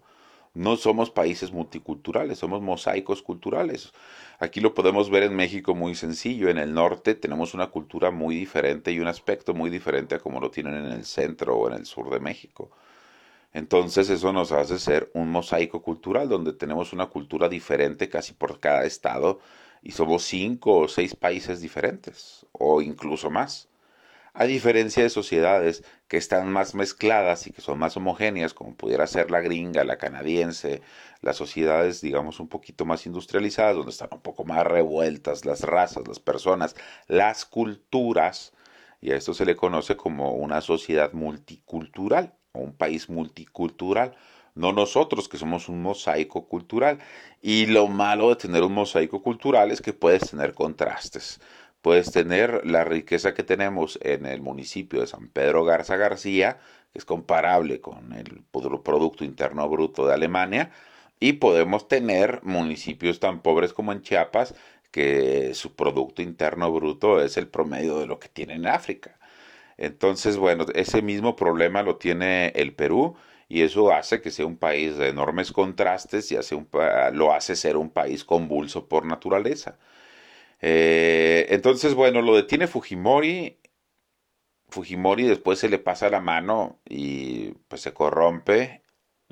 No 0.56 0.76
somos 0.78 1.10
países 1.10 1.52
multiculturales, 1.52 2.40
somos 2.40 2.62
mosaicos 2.62 3.24
culturales. 3.24 3.92
Aquí 4.40 4.62
lo 4.62 4.74
podemos 4.76 5.10
ver 5.10 5.24
en 5.24 5.36
México 5.36 5.74
muy 5.76 5.96
sencillo. 5.96 6.50
En 6.50 6.60
el 6.60 6.74
norte 6.74 7.16
tenemos 7.16 7.54
una 7.56 7.68
cultura 7.72 8.12
muy 8.12 8.36
diferente 8.36 8.92
y 8.92 9.00
un 9.00 9.08
aspecto 9.08 9.54
muy 9.56 9.70
diferente 9.72 10.16
a 10.16 10.20
como 10.20 10.40
lo 10.40 10.52
tienen 10.52 10.76
en 10.76 10.92
el 10.92 11.06
centro 11.06 11.56
o 11.58 11.68
en 11.70 11.74
el 11.76 11.86
sur 11.88 12.10
de 12.12 12.20
México. 12.20 12.72
Entonces 13.54 14.10
eso 14.10 14.34
nos 14.34 14.52
hace 14.52 14.80
ser 14.80 15.12
un 15.14 15.30
mosaico 15.32 15.82
cultural 15.82 16.30
donde 16.30 16.54
tenemos 16.54 16.94
una 16.94 17.08
cultura 17.08 17.50
diferente 17.50 18.10
casi 18.10 18.34
por 18.34 18.60
cada 18.60 18.86
estado 18.86 19.40
y 19.84 19.92
somos 19.92 20.24
cinco 20.24 20.78
o 20.80 20.88
seis 20.88 21.16
países 21.16 21.62
diferentes 21.62 22.46
o 22.54 22.82
incluso 22.82 23.30
más. 23.30 23.70
A 24.34 24.46
diferencia 24.46 25.04
de 25.04 25.10
sociedades 25.10 25.84
que 26.08 26.18
están 26.18 26.52
más 26.52 26.74
mezcladas 26.74 27.46
y 27.46 27.52
que 27.52 27.62
son 27.62 27.78
más 27.78 27.96
homogéneas, 27.98 28.56
como 28.56 28.76
pudiera 28.76 29.06
ser 29.06 29.30
la 29.30 29.42
gringa, 29.42 29.84
la 29.84 29.98
canadiense, 29.98 30.82
las 31.22 31.38
sociedades, 31.38 32.02
digamos, 32.02 32.40
un 32.40 32.48
poquito 32.48 32.84
más 32.86 33.06
industrializadas, 33.06 33.76
donde 33.76 33.92
están 33.92 34.10
un 34.12 34.22
poco 34.22 34.44
más 34.44 34.66
revueltas 34.66 35.46
las 35.46 35.62
razas, 35.62 36.08
las 36.08 36.20
personas, 36.20 36.76
las 37.08 37.46
culturas, 37.46 38.54
y 39.02 39.12
a 39.12 39.18
esto 39.18 39.34
se 39.36 39.46
le 39.46 39.56
conoce 39.56 39.98
como 39.98 40.34
una 40.34 40.62
sociedad 40.62 41.14
multicultural 41.14 42.34
o 42.54 42.60
un 42.62 42.74
país 42.74 43.10
multicultural 43.10 44.16
no 44.56 44.72
nosotros 44.72 45.30
que 45.30 45.38
somos 45.38 45.70
un 45.70 45.82
mosaico 45.82 46.48
cultural. 46.48 47.00
Y 47.42 47.66
lo 47.68 47.88
malo 47.88 48.30
de 48.30 48.36
tener 48.38 48.64
un 48.64 48.74
mosaico 48.74 49.22
cultural 49.22 49.72
es 49.72 49.82
que 49.82 49.94
puedes 49.94 50.30
tener 50.30 50.54
contrastes 50.54 51.40
puedes 51.84 52.14
tener 52.14 52.66
la 52.66 52.86
riqueza 52.86 53.34
que 53.34 53.44
tenemos 53.44 54.00
en 54.02 54.26
el 54.26 54.42
municipio 54.42 55.02
de 55.02 55.08
San 55.08 55.28
Pedro 55.28 55.66
Garza 55.66 55.98
García, 55.98 56.60
que 56.94 57.00
es 57.00 57.06
comparable 57.06 57.82
con 57.82 58.14
el 58.14 58.42
Producto 58.52 59.26
Interno 59.26 59.68
Bruto 59.70 60.08
de 60.08 60.14
Alemania, 60.14 60.72
y 61.20 61.34
podemos 61.34 61.90
tener 61.90 62.40
municipios 62.44 63.20
tan 63.20 63.42
pobres 63.42 63.74
como 63.74 63.92
en 63.92 64.02
Chiapas, 64.02 64.56
que 64.92 65.54
su 65.56 65.76
Producto 65.76 66.22
Interno 66.22 66.72
Bruto 66.72 67.22
es 67.22 67.36
el 67.36 67.50
promedio 67.50 68.00
de 68.00 68.08
lo 68.08 68.18
que 68.18 68.30
tiene 68.30 68.54
en 68.54 68.66
África. 68.68 69.18
Entonces, 69.78 70.38
bueno, 70.38 70.66
ese 70.76 71.02
mismo 71.02 71.36
problema 71.36 71.84
lo 71.84 71.98
tiene 71.98 72.50
el 72.56 72.74
Perú 72.74 73.18
y 73.50 73.62
eso 73.64 73.92
hace 73.92 74.22
que 74.22 74.32
sea 74.32 74.46
un 74.46 74.58
país 74.58 74.98
de 74.98 75.10
enormes 75.10 75.52
contrastes 75.52 76.32
y 76.32 76.38
hace 76.38 76.56
un, 76.56 76.68
lo 77.14 77.34
hace 77.34 77.56
ser 77.56 77.78
un 77.78 77.90
país 77.90 78.24
convulso 78.26 78.88
por 78.88 79.06
naturaleza. 79.06 79.78
Eh, 80.62 81.48
entonces, 81.50 81.96
bueno, 81.96 82.22
lo 82.22 82.36
detiene 82.36 82.68
Fujimori. 82.68 83.60
Fujimori 84.70 85.24
después 85.24 85.60
se 85.60 85.70
le 85.70 85.80
pasa 85.80 86.10
la 86.10 86.20
mano 86.20 86.82
y 86.90 87.52
pues 87.70 87.82
se 87.82 87.94
corrompe. 87.94 88.83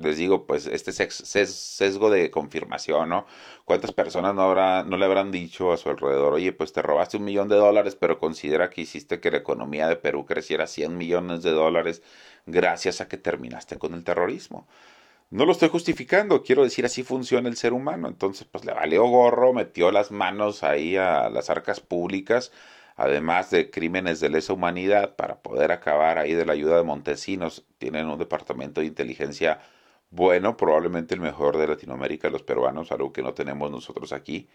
Les 0.02 0.16
digo, 0.16 0.46
pues 0.46 0.66
este 0.66 0.92
sesgo 0.92 2.10
de 2.10 2.30
confirmación, 2.30 3.08
¿no? 3.08 3.26
¿Cuántas 3.64 3.92
personas 3.92 4.34
no, 4.34 4.42
habrá, 4.42 4.82
no 4.84 4.96
le 4.96 5.04
habrán 5.04 5.30
dicho 5.30 5.72
a 5.72 5.76
su 5.76 5.88
alrededor, 5.90 6.34
oye, 6.34 6.52
pues 6.52 6.72
te 6.72 6.82
robaste 6.82 7.16
un 7.16 7.24
millón 7.24 7.48
de 7.48 7.56
dólares, 7.56 7.96
pero 7.96 8.18
considera 8.18 8.70
que 8.70 8.82
hiciste 8.82 9.20
que 9.20 9.30
la 9.30 9.38
economía 9.38 9.88
de 9.88 9.96
Perú 9.96 10.26
creciera 10.26 10.66
100 10.66 10.96
millones 10.96 11.42
de 11.42 11.52
dólares 11.52 12.02
gracias 12.46 13.00
a 13.00 13.08
que 13.08 13.16
terminaste 13.16 13.78
con 13.78 13.94
el 13.94 14.04
terrorismo? 14.04 14.66
No 15.32 15.46
lo 15.46 15.52
estoy 15.52 15.70
justificando, 15.70 16.42
quiero 16.42 16.62
decir, 16.62 16.84
así 16.84 17.02
funciona 17.02 17.48
el 17.48 17.56
ser 17.56 17.72
humano. 17.72 18.06
Entonces, 18.06 18.46
pues 18.50 18.66
le 18.66 18.74
valió 18.74 19.04
gorro, 19.06 19.54
metió 19.54 19.90
las 19.90 20.10
manos 20.10 20.62
ahí 20.62 20.96
a 20.96 21.30
las 21.30 21.48
arcas 21.48 21.80
públicas, 21.80 22.52
además 22.96 23.50
de 23.50 23.70
crímenes 23.70 24.20
de 24.20 24.28
lesa 24.28 24.52
humanidad, 24.52 25.16
para 25.16 25.40
poder 25.40 25.72
acabar 25.72 26.18
ahí 26.18 26.34
de 26.34 26.44
la 26.44 26.52
ayuda 26.52 26.76
de 26.76 26.82
Montesinos. 26.82 27.64
Tienen 27.78 28.08
un 28.08 28.18
departamento 28.18 28.82
de 28.82 28.88
inteligencia 28.88 29.60
bueno, 30.12 30.56
probablemente 30.56 31.14
el 31.14 31.20
mejor 31.20 31.56
de 31.56 31.66
Latinoamérica, 31.66 32.30
los 32.30 32.42
peruanos, 32.42 32.92
algo 32.92 33.12
que 33.12 33.22
no 33.22 33.34
tenemos 33.34 33.70
nosotros 33.70 34.12
aquí 34.12 34.48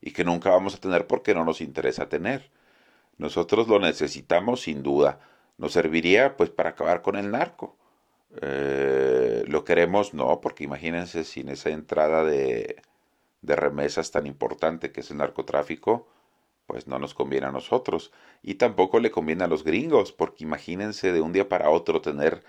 y 0.00 0.12
que 0.12 0.24
nunca 0.24 0.50
vamos 0.50 0.74
a 0.74 0.80
tener 0.80 1.06
porque 1.06 1.34
no 1.34 1.44
nos 1.44 1.60
interesa 1.60 2.08
tener. 2.08 2.50
Nosotros 3.16 3.68
lo 3.68 3.78
necesitamos 3.80 4.62
sin 4.62 4.82
duda. 4.82 5.20
Nos 5.56 5.72
serviría 5.72 6.36
pues 6.36 6.50
para 6.50 6.70
acabar 6.70 7.00
con 7.02 7.16
el 7.16 7.30
narco 7.30 7.76
eh, 8.42 9.44
lo 9.46 9.64
queremos, 9.64 10.14
no, 10.14 10.40
porque 10.40 10.64
imagínense 10.64 11.24
sin 11.24 11.48
esa 11.48 11.70
entrada 11.70 12.24
de, 12.24 12.82
de 13.42 13.56
remesas 13.56 14.10
tan 14.10 14.26
importante 14.26 14.92
que 14.92 15.00
es 15.00 15.10
el 15.10 15.18
narcotráfico, 15.18 16.08
pues 16.66 16.88
no 16.88 16.98
nos 16.98 17.14
conviene 17.14 17.46
a 17.46 17.52
nosotros. 17.52 18.12
Y 18.42 18.54
tampoco 18.54 19.00
le 19.00 19.10
conviene 19.10 19.44
a 19.44 19.48
los 19.48 19.64
gringos, 19.64 20.12
porque 20.12 20.44
imagínense 20.44 21.12
de 21.12 21.20
un 21.20 21.32
día 21.32 21.48
para 21.48 21.70
otro 21.70 22.00
tener 22.00 22.42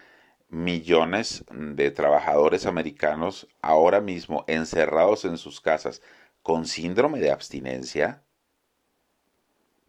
millones 0.49 1.45
de 1.51 1.91
trabajadores 1.91 2.65
americanos 2.65 3.47
ahora 3.61 4.01
mismo 4.01 4.45
encerrados 4.47 5.25
en 5.25 5.37
sus 5.37 5.61
casas 5.61 6.01
con 6.41 6.65
síndrome 6.65 7.19
de 7.19 7.31
abstinencia, 7.31 8.23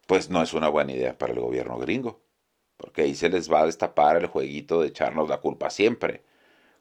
pues 0.07 0.29
no 0.29 0.41
es 0.41 0.53
una 0.53 0.69
buena 0.69 0.93
idea 0.93 1.17
para 1.17 1.33
el 1.33 1.39
gobierno 1.39 1.77
gringo 1.77 2.27
porque 2.77 3.01
ahí 3.01 3.15
se 3.15 3.29
les 3.29 3.51
va 3.51 3.61
a 3.61 3.65
destapar 3.65 4.17
el 4.17 4.27
jueguito 4.27 4.81
de 4.81 4.87
echarnos 4.87 5.27
la 5.29 5.39
culpa 5.41 5.69
siempre. 5.69 6.23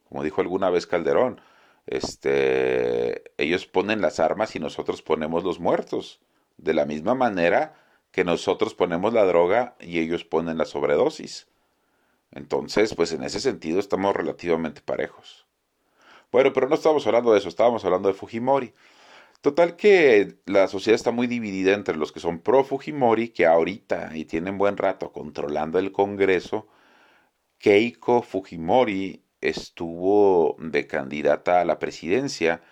Como 0.09 0.23
dijo 0.23 0.41
alguna 0.41 0.71
vez 0.71 0.87
Calderón, 0.87 1.41
este, 1.87 3.33
ellos 3.43 3.67
ponen 3.67 4.01
las 4.01 4.21
armas 4.21 4.55
y 4.55 4.61
nosotros 4.61 5.03
ponemos 5.03 5.43
los 5.43 5.59
muertos. 5.59 6.21
De 6.59 6.75
la 6.75 6.85
misma 6.87 7.15
manera 7.15 7.75
que 8.13 8.25
nosotros 8.25 8.75
ponemos 8.75 9.13
la 9.13 9.25
droga 9.25 9.77
y 9.81 9.99
ellos 9.99 10.25
ponen 10.25 10.59
la 10.59 10.65
sobredosis. 10.65 11.49
Entonces, 12.37 12.95
pues 12.95 13.13
en 13.13 13.25
ese 13.25 13.41
sentido 13.41 13.81
estamos 13.81 14.15
relativamente 14.15 14.83
parejos. 14.83 15.47
Bueno, 16.33 16.53
pero 16.53 16.69
no 16.69 16.75
estamos 16.75 17.07
hablando 17.07 17.33
de 17.33 17.39
eso, 17.39 17.49
estábamos 17.49 17.85
hablando 17.85 18.09
de 18.09 18.15
Fujimori. 18.15 18.75
Total 19.41 19.77
que 19.77 20.39
la 20.47 20.69
sociedad 20.69 20.97
está 20.97 21.13
muy 21.13 21.27
dividida 21.29 21.75
entre 21.75 21.97
los 21.97 22.13
que 22.13 22.21
son 22.21 22.41
pro 22.41 22.65
Fujimori, 22.65 23.31
que 23.31 23.47
ahorita 23.47 24.17
y 24.17 24.25
tienen 24.27 24.59
buen 24.59 24.77
rato 24.77 25.13
controlando 25.13 25.79
el 25.79 25.93
Congreso. 25.93 26.69
Keiko 27.59 28.23
Fujimori 28.23 29.23
estuvo 29.41 30.57
de 30.59 30.87
candidata 30.87 31.61
a 31.61 31.65
la 31.65 31.79
presidencia 31.79 32.63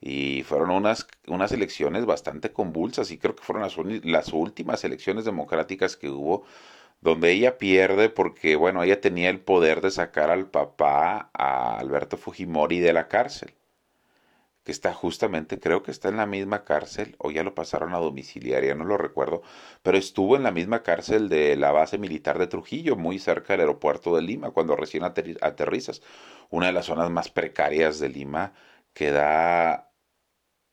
y 0.00 0.42
fueron 0.44 0.70
unas, 0.70 1.06
unas 1.28 1.52
elecciones 1.52 2.06
bastante 2.06 2.52
convulsas 2.52 3.10
y 3.12 3.18
creo 3.18 3.36
que 3.36 3.44
fueron 3.44 3.62
las, 3.62 3.76
las 4.04 4.32
últimas 4.32 4.84
elecciones 4.84 5.24
democráticas 5.24 5.96
que 5.96 6.10
hubo 6.10 6.44
donde 7.02 7.32
ella 7.32 7.58
pierde 7.58 8.08
porque, 8.10 8.56
bueno, 8.56 8.82
ella 8.82 9.00
tenía 9.00 9.30
el 9.30 9.40
poder 9.40 9.82
de 9.82 9.90
sacar 9.90 10.30
al 10.30 10.48
papá, 10.50 11.30
a 11.34 11.78
Alberto 11.78 12.16
Fujimori, 12.16 12.80
de 12.80 12.92
la 12.94 13.08
cárcel 13.08 13.54
que 14.64 14.72
está 14.72 14.92
justamente, 14.94 15.58
creo 15.58 15.82
que 15.82 15.90
está 15.90 16.08
en 16.08 16.16
la 16.18 16.26
misma 16.26 16.64
cárcel, 16.64 17.16
o 17.18 17.30
ya 17.30 17.42
lo 17.42 17.54
pasaron 17.54 17.94
a 17.94 17.98
domiciliaria, 17.98 18.74
no 18.74 18.84
lo 18.84 18.96
recuerdo, 18.96 19.42
pero 19.82 19.98
estuvo 19.98 20.36
en 20.36 20.44
la 20.44 20.52
misma 20.52 20.82
cárcel 20.82 21.28
de 21.28 21.56
la 21.56 21.72
base 21.72 21.98
militar 21.98 22.38
de 22.38 22.46
Trujillo, 22.46 22.96
muy 22.96 23.18
cerca 23.18 23.54
del 23.54 23.60
aeropuerto 23.62 24.14
de 24.14 24.22
Lima, 24.22 24.50
cuando 24.52 24.76
recién 24.76 25.02
aterrizas, 25.04 26.02
una 26.50 26.66
de 26.66 26.72
las 26.72 26.86
zonas 26.86 27.10
más 27.10 27.28
precarias 27.30 27.98
de 27.98 28.08
Lima, 28.08 28.52
que 28.94 29.10
da, 29.10 29.90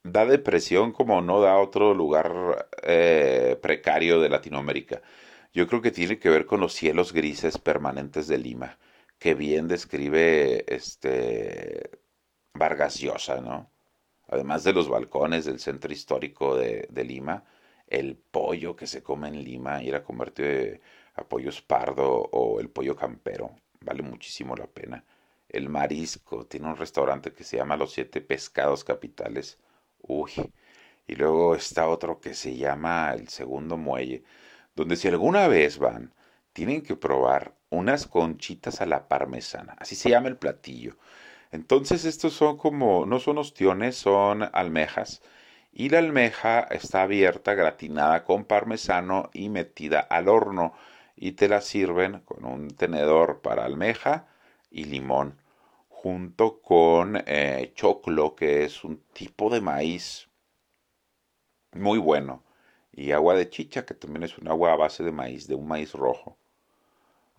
da 0.03 0.25
depresión 0.25 0.91
como 0.91 1.21
no 1.21 1.41
da 1.41 1.57
otro 1.57 1.93
lugar 1.93 2.67
eh, 2.83 3.57
precario 3.61 4.19
de 4.21 4.29
Latinoamérica. 4.29 5.01
Yo 5.53 5.67
creo 5.67 5.81
que 5.81 5.91
tiene 5.91 6.19
que 6.19 6.29
ver 6.29 6.45
con 6.45 6.59
los 6.59 6.73
cielos 6.73 7.13
grises 7.13 7.57
permanentes 7.57 8.27
de 8.27 8.37
Lima 8.37 8.77
que 9.19 9.35
bien 9.35 9.67
describe 9.67 10.65
este 10.73 11.91
Vargas 12.53 12.99
Llosa, 12.99 13.41
¿no? 13.41 13.69
Además 14.29 14.63
de 14.63 14.73
los 14.73 14.89
balcones 14.89 15.45
del 15.45 15.59
centro 15.59 15.91
histórico 15.93 16.55
de, 16.55 16.87
Lima, 17.05 17.43
el 17.87 18.15
pollo 18.17 18.75
que 18.75 18.87
se 18.87 19.03
come 19.03 19.27
en 19.29 19.43
Lima, 19.43 19.83
ir 19.83 19.95
a 19.95 20.03
comerte 20.03 20.81
a 21.15 21.23
pollo 21.27 21.49
espardo 21.49 22.07
o 22.31 22.59
el 22.59 22.69
pollo 22.69 22.95
campero, 22.95 23.51
vale 23.81 24.03
muchísimo 24.03 24.55
la 24.55 24.67
pena. 24.67 25.03
El 25.49 25.69
marisco, 25.69 26.45
tiene 26.45 26.67
un 26.67 26.77
restaurante 26.77 27.33
que 27.33 27.43
se 27.43 27.57
llama 27.57 27.75
Los 27.77 27.93
Siete 27.93 28.21
Pescados 28.21 28.83
Capitales. 28.83 29.57
Uy, 30.01 30.31
y 31.07 31.15
luego 31.15 31.55
está 31.55 31.87
otro 31.89 32.19
que 32.21 32.33
se 32.35 32.55
llama 32.55 33.13
El 33.13 33.29
Segundo 33.29 33.77
Muelle, 33.77 34.23
donde 34.79 34.95
si 34.95 35.09
alguna 35.09 35.49
vez 35.49 35.77
van, 35.77 36.13
tienen 36.53 36.81
que 36.81 36.95
probar 36.95 37.53
unas 37.69 38.07
conchitas 38.07 38.79
a 38.79 38.85
la 38.85 39.09
parmesana, 39.09 39.75
así 39.77 39.95
se 39.95 40.09
llama 40.09 40.29
el 40.29 40.37
platillo. 40.37 40.95
Entonces 41.51 42.05
estos 42.05 42.31
son 42.31 42.55
como, 42.57 43.05
no 43.05 43.19
son 43.19 43.39
ostiones, 43.39 43.97
son 43.97 44.49
almejas. 44.53 45.21
Y 45.73 45.89
la 45.89 45.99
almeja 45.99 46.61
está 46.61 47.01
abierta, 47.01 47.55
gratinada 47.55 48.23
con 48.23 48.45
parmesano 48.45 49.29
y 49.33 49.49
metida 49.49 49.99
al 49.99 50.29
horno. 50.29 50.73
Y 51.15 51.33
te 51.33 51.49
la 51.49 51.59
sirven 51.59 52.21
con 52.21 52.45
un 52.45 52.69
tenedor 52.69 53.41
para 53.41 53.65
almeja 53.65 54.27
y 54.71 54.85
limón. 54.85 55.41
Junto 55.89 56.61
con 56.61 57.21
eh, 57.25 57.73
choclo, 57.75 58.33
que 58.33 58.63
es 58.63 58.85
un 58.85 59.03
tipo 59.11 59.49
de 59.49 59.59
maíz 59.59 60.29
muy 61.73 61.99
bueno. 61.99 62.43
Y 62.99 63.13
agua 63.13 63.33
de 63.35 63.49
chicha, 63.49 63.85
que 63.85 63.93
también 63.93 64.23
es 64.23 64.37
un 64.37 64.49
agua 64.49 64.73
a 64.73 64.75
base 64.75 65.03
de 65.03 65.13
maíz, 65.13 65.47
de 65.47 65.55
un 65.55 65.65
maíz 65.67 65.93
rojo. 65.93 66.37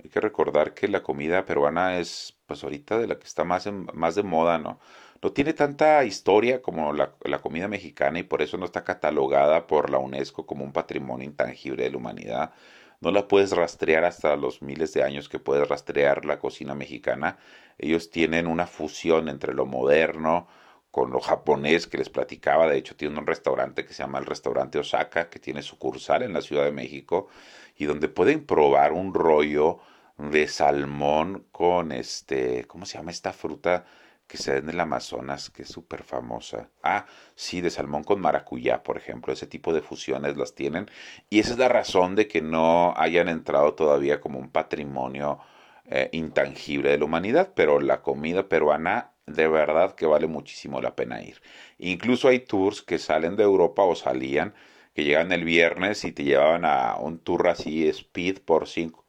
Hay 0.02 0.08
que 0.08 0.18
recordar 0.20 0.72
que 0.72 0.88
la 0.88 1.02
comida 1.02 1.44
peruana 1.44 1.98
es, 1.98 2.34
pues 2.46 2.64
ahorita 2.64 2.98
de 2.98 3.06
la 3.06 3.18
que 3.18 3.26
está 3.26 3.44
más, 3.44 3.68
más 3.92 4.14
de 4.14 4.22
moda, 4.22 4.56
¿no? 4.56 4.80
No 5.22 5.32
tiene 5.32 5.52
tanta 5.52 6.02
historia 6.04 6.62
como 6.62 6.94
la, 6.94 7.14
la 7.24 7.40
comida 7.40 7.68
mexicana 7.68 8.18
y 8.18 8.22
por 8.22 8.40
eso 8.40 8.56
no 8.56 8.64
está 8.64 8.84
catalogada 8.84 9.66
por 9.66 9.90
la 9.90 9.98
UNESCO 9.98 10.46
como 10.46 10.64
un 10.64 10.72
patrimonio 10.72 11.26
intangible 11.26 11.82
de 11.84 11.90
la 11.90 11.98
humanidad. 11.98 12.52
No 13.00 13.10
la 13.10 13.28
puedes 13.28 13.52
rastrear 13.52 14.04
hasta 14.04 14.36
los 14.36 14.62
miles 14.62 14.94
de 14.94 15.02
años 15.02 15.28
que 15.28 15.38
puedes 15.38 15.68
rastrear 15.68 16.24
la 16.24 16.38
cocina 16.38 16.74
mexicana. 16.74 17.38
Ellos 17.76 18.10
tienen 18.10 18.46
una 18.46 18.66
fusión 18.66 19.28
entre 19.28 19.52
lo 19.52 19.66
moderno, 19.66 20.48
con 20.90 21.10
lo 21.10 21.20
japonés 21.20 21.86
que 21.86 21.98
les 21.98 22.10
platicaba. 22.10 22.66
De 22.66 22.76
hecho, 22.76 22.96
tiene 22.96 23.18
un 23.18 23.26
restaurante 23.26 23.84
que 23.84 23.94
se 23.94 24.02
llama 24.02 24.18
el 24.18 24.26
restaurante 24.26 24.78
Osaka, 24.78 25.30
que 25.30 25.38
tiene 25.38 25.62
sucursal 25.62 26.22
en 26.22 26.32
la 26.32 26.40
Ciudad 26.40 26.64
de 26.64 26.72
México, 26.72 27.28
y 27.76 27.86
donde 27.86 28.08
pueden 28.08 28.44
probar 28.44 28.92
un 28.92 29.14
rollo 29.14 29.78
de 30.18 30.48
salmón 30.48 31.46
con 31.52 31.92
este, 31.92 32.66
¿cómo 32.66 32.84
se 32.86 32.98
llama 32.98 33.10
esta 33.10 33.32
fruta 33.32 33.86
que 34.26 34.36
se 34.36 34.52
da 34.52 34.58
en 34.58 34.68
el 34.68 34.80
Amazonas, 34.80 35.50
que 35.50 35.62
es 35.62 35.68
súper 35.68 36.02
famosa? 36.02 36.68
Ah, 36.82 37.06
sí, 37.34 37.60
de 37.60 37.70
salmón 37.70 38.04
con 38.04 38.20
maracuyá, 38.20 38.82
por 38.82 38.96
ejemplo, 38.96 39.32
ese 39.32 39.46
tipo 39.46 39.72
de 39.72 39.82
fusiones 39.82 40.36
las 40.36 40.54
tienen, 40.54 40.90
y 41.30 41.40
esa 41.40 41.52
es 41.52 41.58
la 41.58 41.68
razón 41.68 42.16
de 42.16 42.28
que 42.28 42.42
no 42.42 42.94
hayan 42.96 43.28
entrado 43.28 43.74
todavía 43.74 44.20
como 44.20 44.38
un 44.38 44.50
patrimonio 44.50 45.38
eh, 45.86 46.08
intangible 46.12 46.90
de 46.90 46.98
la 46.98 47.04
humanidad, 47.06 47.52
pero 47.54 47.80
la 47.80 48.02
comida 48.02 48.48
peruana 48.48 49.09
de 49.26 49.48
verdad 49.48 49.94
que 49.94 50.06
vale 50.06 50.26
muchísimo 50.26 50.80
la 50.80 50.96
pena 50.96 51.22
ir. 51.22 51.40
Incluso 51.78 52.28
hay 52.28 52.40
tours 52.40 52.82
que 52.82 52.98
salen 52.98 53.36
de 53.36 53.44
Europa 53.44 53.82
o 53.84 53.94
salían, 53.94 54.54
que 54.94 55.04
llegan 55.04 55.32
el 55.32 55.44
viernes 55.44 56.04
y 56.04 56.12
te 56.12 56.24
llevaban 56.24 56.64
a 56.64 56.96
un 56.96 57.18
tour 57.18 57.48
así 57.48 57.86
speed 57.88 58.40
por 58.40 58.66
cinco, 58.68 59.06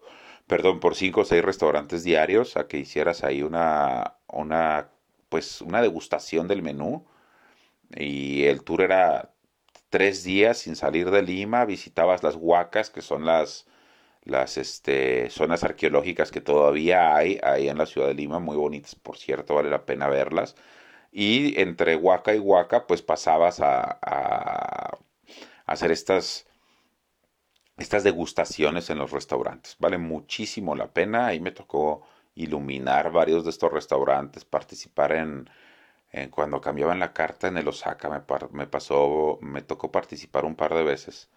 perdón, 0.48 0.80
por 0.80 0.96
cinco 0.96 1.22
o 1.22 1.25
seis 1.25 1.44
restaurantes 1.44 2.03
diarios, 2.03 2.58
a 2.58 2.68
que 2.68 2.77
hicieras 2.77 3.24
ahí 3.24 3.41
una, 3.44 4.18
una, 4.27 4.89
pues 5.30 5.62
una 5.62 5.82
degustación 5.82 6.47
del 6.47 6.62
menú. 6.62 7.06
Y 7.95 8.45
el 8.45 8.63
tour 8.63 8.82
era 8.82 9.34
tres 9.89 10.24
días 10.24 10.60
sin 10.60 10.76
salir 10.76 11.12
de 11.12 11.21
Lima, 11.24 11.65
visitabas 11.65 12.24
las 12.24 12.36
huacas, 12.36 12.89
que 12.89 13.02
son 13.02 13.26
las, 13.26 13.67
las 14.23 14.57
este, 14.57 15.29
zonas 15.29 15.63
arqueológicas 15.63 16.31
que 16.31 16.41
todavía 16.41 17.15
hay 17.15 17.39
ahí 17.43 17.69
en 17.69 17.77
la 17.77 17.86
ciudad 17.86 18.07
de 18.07 18.13
Lima, 18.13 18.39
muy 18.39 18.55
bonitas, 18.57 18.95
por 18.95 19.17
cierto, 19.17 19.55
vale 19.55 19.69
la 19.69 19.86
pena 19.86 20.07
verlas. 20.10 20.55
Y 21.12 21.60
entre 21.62 21.95
Huaca 21.95 22.34
y 22.36 22.39
Huaca, 22.39 22.88
pues 22.88 23.01
pasabas 23.01 23.60
a, 23.62 23.99
a, 24.01 24.97
hacer 25.65 25.91
estas, 25.91 26.47
estas 27.77 28.03
degustaciones 28.03 28.89
en 28.89 28.99
los 28.99 29.12
restaurantes. 29.12 29.75
Vale 29.79 29.97
muchísimo 29.97 30.75
la 30.75 30.93
pena. 30.93 31.27
Ahí 31.27 31.39
me 31.39 31.51
tocó 31.51 32.03
iluminar 32.36 33.12
varios 33.12 33.43
de 33.43 33.49
estos 33.51 33.71
restaurantes, 33.71 34.45
participar 34.45 35.12
en, 35.13 35.49
cuando 36.31 36.62
cambiaban 36.62 36.99
la 36.99 37.13
carta 37.13 37.47
en 37.47 37.57
el 37.57 37.67
Osaka, 37.67 38.10
me 38.51 38.67
pasó, 38.67 39.39
me 39.41 39.62
tocó 39.62 39.91
participar 39.91 40.45
un 40.45 40.55
par 40.55 40.73
de 40.73 40.84
veces 40.84 41.29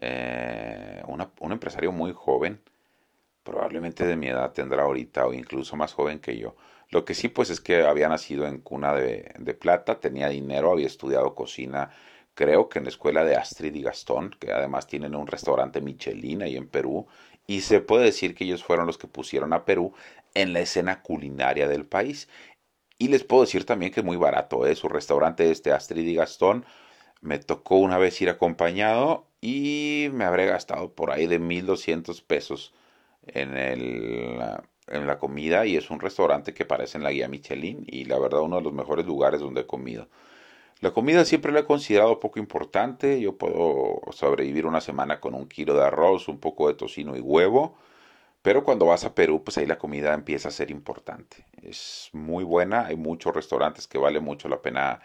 eh, 0.00 1.02
un 1.06 1.52
empresario 1.52 1.92
muy 1.92 2.12
joven, 2.12 2.60
probablemente 3.42 4.06
de 4.06 4.16
mi 4.16 4.28
edad 4.28 4.52
tendrá 4.52 4.82
ahorita 4.84 5.26
o 5.26 5.32
incluso 5.32 5.76
más 5.76 5.92
joven 5.92 6.18
que 6.20 6.38
yo. 6.38 6.56
Lo 6.90 7.04
que 7.04 7.14
sí 7.14 7.28
pues 7.28 7.50
es 7.50 7.60
que 7.60 7.82
había 7.82 8.08
nacido 8.08 8.46
en 8.46 8.58
cuna 8.60 8.94
de, 8.94 9.56
plata, 9.60 10.00
tenía 10.00 10.28
dinero, 10.28 10.72
había 10.72 10.86
estudiado 10.86 11.34
cocina, 11.34 11.90
creo 12.34 12.68
que 12.68 12.78
en 12.78 12.84
la 12.84 12.90
escuela 12.90 13.24
de 13.24 13.36
Astrid 13.36 13.74
y 13.74 13.82
Gastón, 13.82 14.34
que 14.40 14.52
además 14.52 14.86
tienen 14.86 15.14
un 15.14 15.26
restaurante 15.26 15.80
Michelin 15.80 16.42
ahí 16.42 16.56
en 16.56 16.68
Perú, 16.68 17.06
y 17.46 17.60
se 17.62 17.80
puede 17.80 18.04
decir 18.04 18.34
que 18.34 18.44
ellos 18.44 18.64
fueron 18.64 18.86
los 18.86 18.98
que 18.98 19.08
pusieron 19.08 19.52
a 19.52 19.64
Perú 19.64 19.92
en 20.34 20.52
la 20.52 20.60
escena 20.60 21.02
culinaria 21.02 21.68
del 21.68 21.86
país. 21.86 22.28
Y 22.98 23.08
les 23.08 23.24
puedo 23.24 23.42
decir 23.42 23.64
también 23.64 23.92
que 23.92 24.02
muy 24.02 24.16
barato 24.16 24.66
es 24.66 24.72
¿eh? 24.72 24.76
su 24.76 24.88
restaurante 24.88 25.50
este 25.50 25.72
Astrid 25.72 26.06
y 26.06 26.14
Gastón. 26.14 26.64
Me 27.20 27.38
tocó 27.38 27.76
una 27.76 27.98
vez 27.98 28.20
ir 28.22 28.30
acompañado 28.30 29.26
y 29.40 30.08
me 30.12 30.24
habré 30.24 30.46
gastado 30.46 30.92
por 30.92 31.10
ahí 31.10 31.26
de 31.26 31.38
1200 31.38 32.22
pesos 32.22 32.72
en, 33.26 33.56
el, 33.56 34.40
en 34.88 35.06
la 35.06 35.18
comida 35.18 35.66
y 35.66 35.76
es 35.76 35.90
un 35.90 36.00
restaurante 36.00 36.54
que 36.54 36.64
parece 36.64 36.98
en 36.98 37.04
la 37.04 37.12
guía 37.12 37.28
Michelin 37.28 37.84
y 37.86 38.04
la 38.04 38.18
verdad 38.18 38.42
uno 38.42 38.56
de 38.56 38.62
los 38.62 38.72
mejores 38.72 39.06
lugares 39.06 39.40
donde 39.40 39.62
he 39.62 39.66
comido. 39.66 40.08
La 40.80 40.92
comida 40.92 41.24
siempre 41.26 41.52
la 41.52 41.60
he 41.60 41.64
considerado 41.66 42.20
poco 42.20 42.38
importante, 42.38 43.20
yo 43.20 43.36
puedo 43.36 44.00
sobrevivir 44.12 44.66
una 44.66 44.80
semana 44.80 45.20
con 45.20 45.34
un 45.34 45.46
kilo 45.46 45.74
de 45.74 45.84
arroz, 45.84 46.26
un 46.28 46.38
poco 46.40 46.68
de 46.68 46.74
tocino 46.74 47.16
y 47.16 47.20
huevo, 47.20 47.76
pero 48.42 48.64
cuando 48.64 48.86
vas 48.86 49.04
a 49.04 49.14
Perú, 49.14 49.44
pues 49.44 49.58
ahí 49.58 49.66
la 49.66 49.78
comida 49.78 50.14
empieza 50.14 50.48
a 50.48 50.52
ser 50.52 50.70
importante. 50.70 51.46
Es 51.62 52.10
muy 52.12 52.44
buena, 52.44 52.86
hay 52.86 52.96
muchos 52.96 53.34
restaurantes 53.34 53.86
que 53.86 53.98
vale 53.98 54.20
mucho 54.20 54.48
la 54.48 54.62
pena 54.62 55.00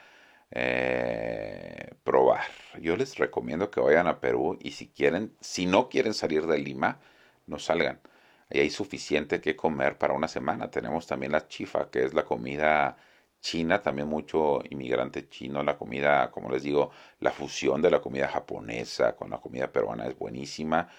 eh, 0.51 1.91
probar. 2.03 2.41
Yo 2.79 2.95
les 2.97 3.17
recomiendo 3.17 3.71
que 3.71 3.79
vayan 3.81 4.07
a 4.07 4.19
Perú 4.19 4.57
y 4.61 4.71
si 4.71 4.87
quieren, 4.89 5.35
si 5.41 5.65
no 5.65 5.89
quieren 5.89 6.13
salir 6.13 6.45
de 6.47 6.57
Lima, 6.59 6.99
no 7.47 7.59
salgan. 7.59 8.01
Ahí 8.49 8.61
hay 8.61 8.69
suficiente 8.69 9.41
que 9.41 9.55
comer 9.55 9.97
para 9.97 10.13
una 10.13 10.27
semana. 10.27 10.69
Tenemos 10.71 11.07
también 11.07 11.31
la 11.31 11.47
chifa, 11.47 11.89
que 11.89 12.03
es 12.05 12.13
la 12.13 12.25
comida 12.25 12.97
china, 13.41 13.81
también 13.81 14.07
mucho 14.07 14.61
inmigrante 14.69 15.29
chino, 15.29 15.63
la 15.63 15.77
comida, 15.77 16.31
como 16.31 16.49
les 16.49 16.63
digo, 16.63 16.91
la 17.19 17.31
fusión 17.31 17.81
de 17.81 17.91
la 17.91 18.01
comida 18.01 18.27
japonesa 18.27 19.15
con 19.15 19.29
la 19.29 19.39
comida 19.39 19.71
peruana 19.71 20.07
es 20.07 20.17
buenísima. 20.17 20.89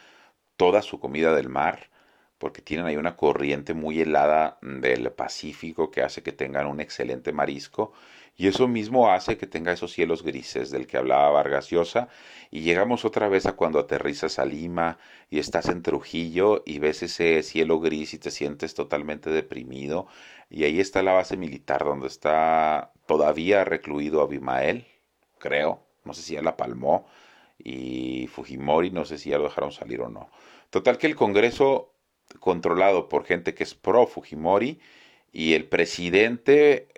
Toda 0.56 0.82
su 0.82 1.00
comida 1.00 1.34
del 1.34 1.48
mar, 1.48 1.90
porque 2.38 2.62
tienen 2.62 2.86
ahí 2.86 2.96
una 2.96 3.16
corriente 3.16 3.74
muy 3.74 4.00
helada 4.00 4.58
del 4.62 5.10
Pacífico 5.12 5.90
que 5.90 6.02
hace 6.02 6.22
que 6.22 6.32
tengan 6.32 6.66
un 6.66 6.80
excelente 6.80 7.32
marisco 7.32 7.92
y 8.38 8.48
eso 8.48 8.68
mismo 8.68 9.10
hace 9.10 9.38
que 9.38 9.46
tenga 9.46 9.72
esos 9.72 9.92
cielos 9.92 10.22
grises 10.22 10.70
del 10.70 10.86
que 10.86 10.98
hablaba 10.98 11.30
Vargas 11.30 11.70
Llosa. 11.70 12.08
Y 12.50 12.60
llegamos 12.60 13.06
otra 13.06 13.28
vez 13.28 13.46
a 13.46 13.56
cuando 13.56 13.78
aterrizas 13.78 14.38
a 14.38 14.44
Lima 14.44 14.98
y 15.30 15.38
estás 15.38 15.68
en 15.68 15.82
Trujillo 15.82 16.62
y 16.66 16.78
ves 16.78 17.02
ese 17.02 17.42
cielo 17.42 17.80
gris 17.80 18.12
y 18.12 18.18
te 18.18 18.30
sientes 18.30 18.74
totalmente 18.74 19.30
deprimido. 19.30 20.06
Y 20.50 20.64
ahí 20.64 20.80
está 20.80 21.02
la 21.02 21.14
base 21.14 21.38
militar 21.38 21.84
donde 21.84 22.08
está 22.08 22.92
todavía 23.06 23.64
recluido 23.64 24.20
Abimael, 24.20 24.86
creo. 25.38 25.82
No 26.04 26.12
sé 26.12 26.22
si 26.22 26.34
ya 26.34 26.42
la 26.42 26.58
palmó. 26.58 27.06
Y 27.58 28.26
Fujimori, 28.26 28.90
no 28.90 29.06
sé 29.06 29.16
si 29.16 29.30
ya 29.30 29.38
lo 29.38 29.44
dejaron 29.44 29.72
salir 29.72 30.02
o 30.02 30.10
no. 30.10 30.28
Total 30.68 30.98
que 30.98 31.06
el 31.06 31.16
Congreso, 31.16 31.94
controlado 32.38 33.08
por 33.08 33.24
gente 33.24 33.54
que 33.54 33.64
es 33.64 33.74
pro 33.74 34.06
Fujimori, 34.06 34.78
y 35.32 35.54
el 35.54 35.66
presidente 35.66 36.88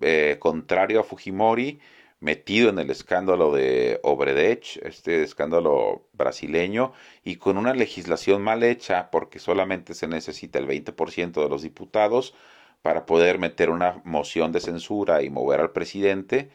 eh, 0.00 0.36
contrario 0.40 1.00
a 1.00 1.04
Fujimori, 1.04 1.80
metido 2.20 2.70
en 2.70 2.78
el 2.78 2.90
escándalo 2.90 3.52
de 3.52 4.00
Obredech, 4.02 4.78
este 4.82 5.22
escándalo 5.22 6.08
brasileño, 6.12 6.92
y 7.24 7.36
con 7.36 7.58
una 7.58 7.74
legislación 7.74 8.42
mal 8.42 8.62
hecha, 8.62 9.10
porque 9.10 9.38
solamente 9.38 9.94
se 9.94 10.08
necesita 10.08 10.58
el 10.58 10.66
20% 10.66 11.42
de 11.42 11.48
los 11.48 11.62
diputados 11.62 12.34
para 12.82 13.06
poder 13.06 13.38
meter 13.38 13.70
una 13.70 14.00
moción 14.04 14.52
de 14.52 14.60
censura 14.60 15.22
y 15.22 15.30
mover 15.30 15.60
al 15.60 15.72
presidente, 15.72 16.50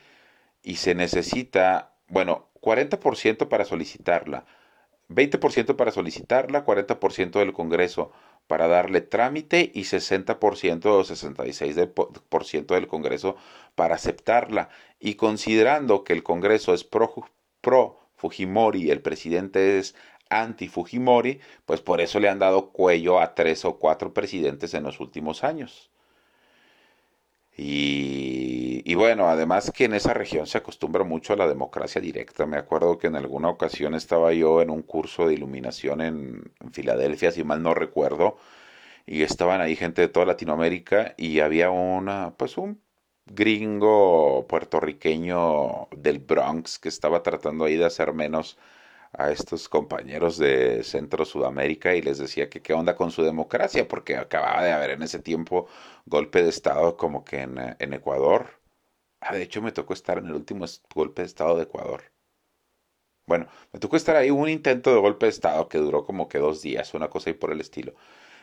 y 0.63 0.77
se 0.77 0.95
necesita, 0.95 1.93
bueno, 2.07 2.49
40% 2.61 3.47
para 3.49 3.65
solicitarla, 3.65 4.45
20% 5.09 5.75
para 5.75 5.91
solicitarla, 5.91 6.65
40% 6.65 7.39
del 7.39 7.53
Congreso 7.53 8.11
para 8.47 8.67
darle 8.67 9.01
trámite 9.01 9.71
y 9.73 9.83
60% 9.83 10.85
o 10.85 11.03
66% 11.03 12.75
del 12.75 12.87
Congreso 12.87 13.35
para 13.75 13.95
aceptarla. 13.95 14.69
Y 14.99 15.15
considerando 15.15 16.03
que 16.03 16.13
el 16.13 16.23
Congreso 16.23 16.73
es 16.73 16.83
pro, 16.83 17.13
pro 17.61 17.99
Fujimori 18.15 18.83
y 18.83 18.91
el 18.91 19.01
presidente 19.01 19.79
es 19.79 19.95
anti-Fujimori, 20.29 21.39
pues 21.65 21.81
por 21.81 22.01
eso 22.01 22.19
le 22.19 22.29
han 22.29 22.39
dado 22.39 22.71
cuello 22.71 23.19
a 23.19 23.35
tres 23.35 23.65
o 23.65 23.77
cuatro 23.77 24.13
presidentes 24.13 24.73
en 24.73 24.83
los 24.83 24.99
últimos 24.99 25.43
años. 25.43 25.89
Y, 27.57 28.62
y, 28.85 28.95
bueno, 28.95 29.29
además 29.29 29.71
que 29.71 29.85
en 29.85 29.93
esa 29.93 30.13
región 30.13 30.45
se 30.45 30.57
acostumbra 30.57 31.03
mucho 31.05 31.33
a 31.33 31.37
la 31.37 31.47
democracia 31.47 32.01
directa. 32.01 32.45
Me 32.45 32.57
acuerdo 32.57 32.97
que 32.97 33.07
en 33.07 33.15
alguna 33.15 33.49
ocasión 33.49 33.93
estaba 33.95 34.33
yo 34.33 34.61
en 34.61 34.69
un 34.69 34.81
curso 34.81 35.27
de 35.27 35.35
iluminación 35.35 36.01
en, 36.01 36.51
Filadelfia, 36.73 37.31
si 37.31 37.43
mal 37.45 37.63
no 37.63 37.73
recuerdo, 37.73 38.37
y 39.05 39.23
estaban 39.23 39.61
ahí 39.61 39.75
gente 39.75 40.01
de 40.01 40.07
toda 40.09 40.25
Latinoamérica 40.25 41.13
y 41.17 41.39
había 41.39 41.69
una, 41.71 42.35
pues 42.37 42.57
un 42.57 42.81
gringo 43.25 44.47
puertorriqueño 44.47 45.87
del 45.95 46.19
Bronx 46.19 46.79
que 46.79 46.89
estaba 46.89 47.23
tratando 47.23 47.65
ahí 47.65 47.77
de 47.77 47.85
hacer 47.85 48.13
menos 48.13 48.57
a 49.13 49.31
estos 49.31 49.69
compañeros 49.69 50.37
de 50.37 50.83
Centro 50.83 51.25
Sudamérica 51.25 51.95
y 51.95 52.01
les 52.01 52.17
decía 52.17 52.49
que 52.49 52.61
qué 52.61 52.73
onda 52.73 52.95
con 52.95 53.11
su 53.11 53.23
democracia, 53.23 53.87
porque 53.87 54.17
acababa 54.17 54.63
de 54.63 54.71
haber 54.73 54.91
en 54.91 55.03
ese 55.03 55.19
tiempo 55.19 55.67
golpe 56.05 56.43
de 56.43 56.49
Estado 56.49 56.97
como 56.97 57.23
que 57.23 57.41
en 57.41 57.93
Ecuador. 57.93 58.62
Ah, 59.25 59.33
de 59.33 59.43
hecho 59.43 59.61
me 59.61 59.71
tocó 59.71 59.93
estar 59.93 60.17
en 60.17 60.27
el 60.27 60.33
último 60.35 60.65
golpe 60.93 61.21
de 61.21 61.27
Estado 61.27 61.57
de 61.57 61.63
Ecuador. 61.63 62.03
Bueno, 63.25 63.47
me 63.71 63.79
tocó 63.79 63.95
estar 63.95 64.15
ahí 64.15 64.29
un 64.31 64.49
intento 64.49 64.93
de 64.93 64.99
golpe 64.99 65.25
de 65.25 65.31
Estado 65.31 65.69
que 65.69 65.77
duró 65.77 66.05
como 66.05 66.27
que 66.27 66.39
dos 66.39 66.61
días, 66.61 66.93
una 66.93 67.09
cosa 67.09 67.29
y 67.29 67.33
por 67.33 67.51
el 67.51 67.61
estilo 67.61 67.93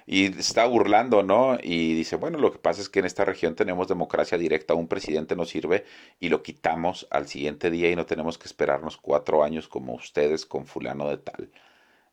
y 0.07 0.37
está 0.38 0.66
burlando, 0.66 1.23
¿no? 1.23 1.59
Y 1.62 1.95
dice, 1.95 2.16
bueno, 2.16 2.38
lo 2.38 2.53
que 2.53 2.59
pasa 2.59 2.81
es 2.81 2.88
que 2.88 3.01
en 3.01 3.07
esta 3.07 3.25
región 3.25 3.55
tenemos 3.55 3.88
democracia 3.88 4.38
directa, 4.38 4.75
un 4.75 4.88
presidente 4.88 5.37
nos 5.37 5.51
sirve 5.51 5.85
y 6.19 6.29
lo 6.31 6.43
quitamos 6.43 7.07
al 7.11 7.29
siguiente 7.29 7.71
día 7.71 7.90
y 7.90 7.97
no 7.97 8.07
tenemos 8.07 8.38
que 8.38 8.47
esperarnos 8.47 8.97
cuatro 8.97 9.45
años 9.45 9.69
como 9.69 9.95
ustedes 9.95 10.47
con 10.47 10.66
fulano 10.66 11.09
de 11.09 11.19
tal. 11.19 11.51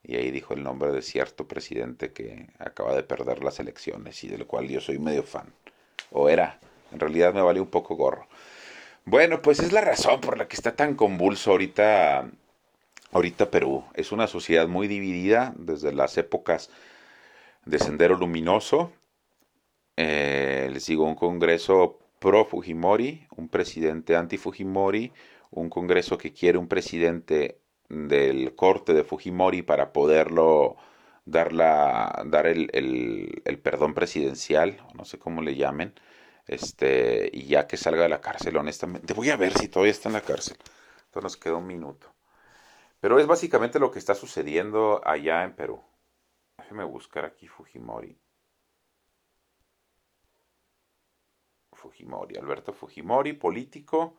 Y 0.03 0.15
ahí 0.15 0.31
dijo 0.31 0.53
el 0.53 0.63
nombre 0.63 0.91
de 0.91 1.01
cierto 1.01 1.47
presidente 1.47 2.13
que 2.13 2.49
acaba 2.59 2.95
de 2.95 3.03
perder 3.03 3.43
las 3.43 3.59
elecciones 3.59 4.23
y 4.23 4.27
del 4.27 4.45
cual 4.45 4.67
yo 4.67 4.79
soy 4.79 4.99
medio 4.99 5.23
fan. 5.23 5.51
O 6.11 6.29
era, 6.29 6.59
en 6.91 6.99
realidad 6.99 7.33
me 7.33 7.41
vale 7.41 7.59
un 7.59 7.69
poco 7.69 7.95
gorro. 7.95 8.27
Bueno, 9.09 9.41
pues 9.41 9.59
es 9.61 9.71
la 9.71 9.79
razón 9.79 10.19
por 10.19 10.37
la 10.37 10.49
que 10.49 10.57
está 10.57 10.75
tan 10.75 10.93
convulso 10.95 11.51
ahorita, 11.51 12.29
ahorita 13.13 13.49
Perú. 13.49 13.85
Es 13.93 14.11
una 14.11 14.27
sociedad 14.27 14.67
muy 14.67 14.89
dividida 14.89 15.53
desde 15.57 15.93
las 15.93 16.17
épocas 16.17 16.69
de 17.63 17.79
Sendero 17.79 18.17
Luminoso. 18.17 18.91
Eh, 19.95 20.67
les 20.73 20.87
digo, 20.87 21.05
un 21.05 21.15
congreso 21.15 21.99
pro 22.19 22.43
Fujimori, 22.43 23.25
un 23.37 23.47
presidente 23.47 24.17
anti 24.17 24.37
Fujimori, 24.37 25.13
un 25.51 25.69
congreso 25.69 26.17
que 26.17 26.33
quiere 26.33 26.57
un 26.57 26.67
presidente 26.67 27.61
del 27.87 28.55
corte 28.55 28.93
de 28.93 29.05
Fujimori 29.05 29.61
para 29.61 29.93
poderlo 29.93 30.75
dar, 31.23 31.53
la, 31.53 32.23
dar 32.25 32.45
el, 32.45 32.69
el, 32.73 33.59
perdón 33.59 33.93
presidencial, 33.93 34.81
no 34.95 35.05
sé 35.05 35.17
cómo 35.17 35.41
le 35.41 35.55
llamen, 35.55 35.93
este, 36.47 37.29
y 37.33 37.47
ya 37.47 37.67
que 37.67 37.77
salga 37.77 38.03
de 38.03 38.09
la 38.09 38.21
cárcel, 38.21 38.57
honestamente, 38.57 39.13
voy 39.13 39.29
a 39.29 39.37
ver 39.37 39.53
si 39.57 39.67
todavía 39.67 39.91
está 39.91 40.09
en 40.09 40.13
la 40.13 40.21
cárcel. 40.21 40.57
Entonces 41.05 41.23
nos 41.23 41.37
queda 41.37 41.55
un 41.55 41.67
minuto. 41.67 42.13
Pero 42.99 43.19
es 43.19 43.27
básicamente 43.27 43.79
lo 43.79 43.91
que 43.91 43.99
está 43.99 44.15
sucediendo 44.15 45.01
allá 45.05 45.43
en 45.43 45.55
Perú. 45.55 45.83
Déjeme 46.57 46.83
buscar 46.85 47.25
aquí 47.25 47.47
Fujimori. 47.47 48.17
Fujimori, 51.73 52.37
Alberto 52.37 52.73
Fujimori, 52.73 53.33
político. 53.33 54.17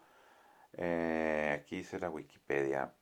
Eh, 0.72 1.58
aquí 1.60 1.76
dice 1.76 1.98
la 1.98 2.10
Wikipedia. 2.10 2.94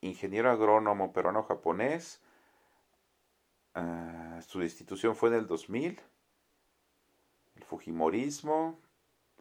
Ingeniero 0.00 0.50
agrónomo 0.50 1.12
peruano-japonés. 1.12 2.22
Eh, 3.74 4.40
su 4.46 4.60
destitución 4.60 5.14
fue 5.14 5.28
en 5.30 5.36
el 5.36 5.46
2000. 5.46 6.00
Fujimorismo. 7.62 8.78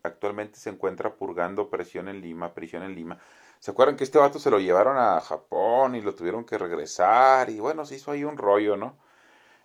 Actualmente 0.03 0.57
se 0.57 0.69
encuentra 0.69 1.15
purgando 1.15 1.69
presión 1.69 2.07
en 2.07 2.21
Lima, 2.21 2.53
prisión 2.53 2.83
en 2.83 2.95
Lima. 2.95 3.19
¿Se 3.59 3.71
acuerdan 3.71 3.95
que 3.95 4.03
este 4.03 4.17
vato 4.17 4.39
se 4.39 4.49
lo 4.49 4.59
llevaron 4.59 4.97
a 4.97 5.21
Japón 5.21 5.95
y 5.95 6.01
lo 6.01 6.15
tuvieron 6.15 6.45
que 6.45 6.57
regresar? 6.57 7.49
Y 7.49 7.59
bueno, 7.59 7.85
se 7.85 7.95
hizo 7.95 8.11
ahí 8.11 8.23
un 8.23 8.37
rollo, 8.37 8.75
¿no? 8.77 8.97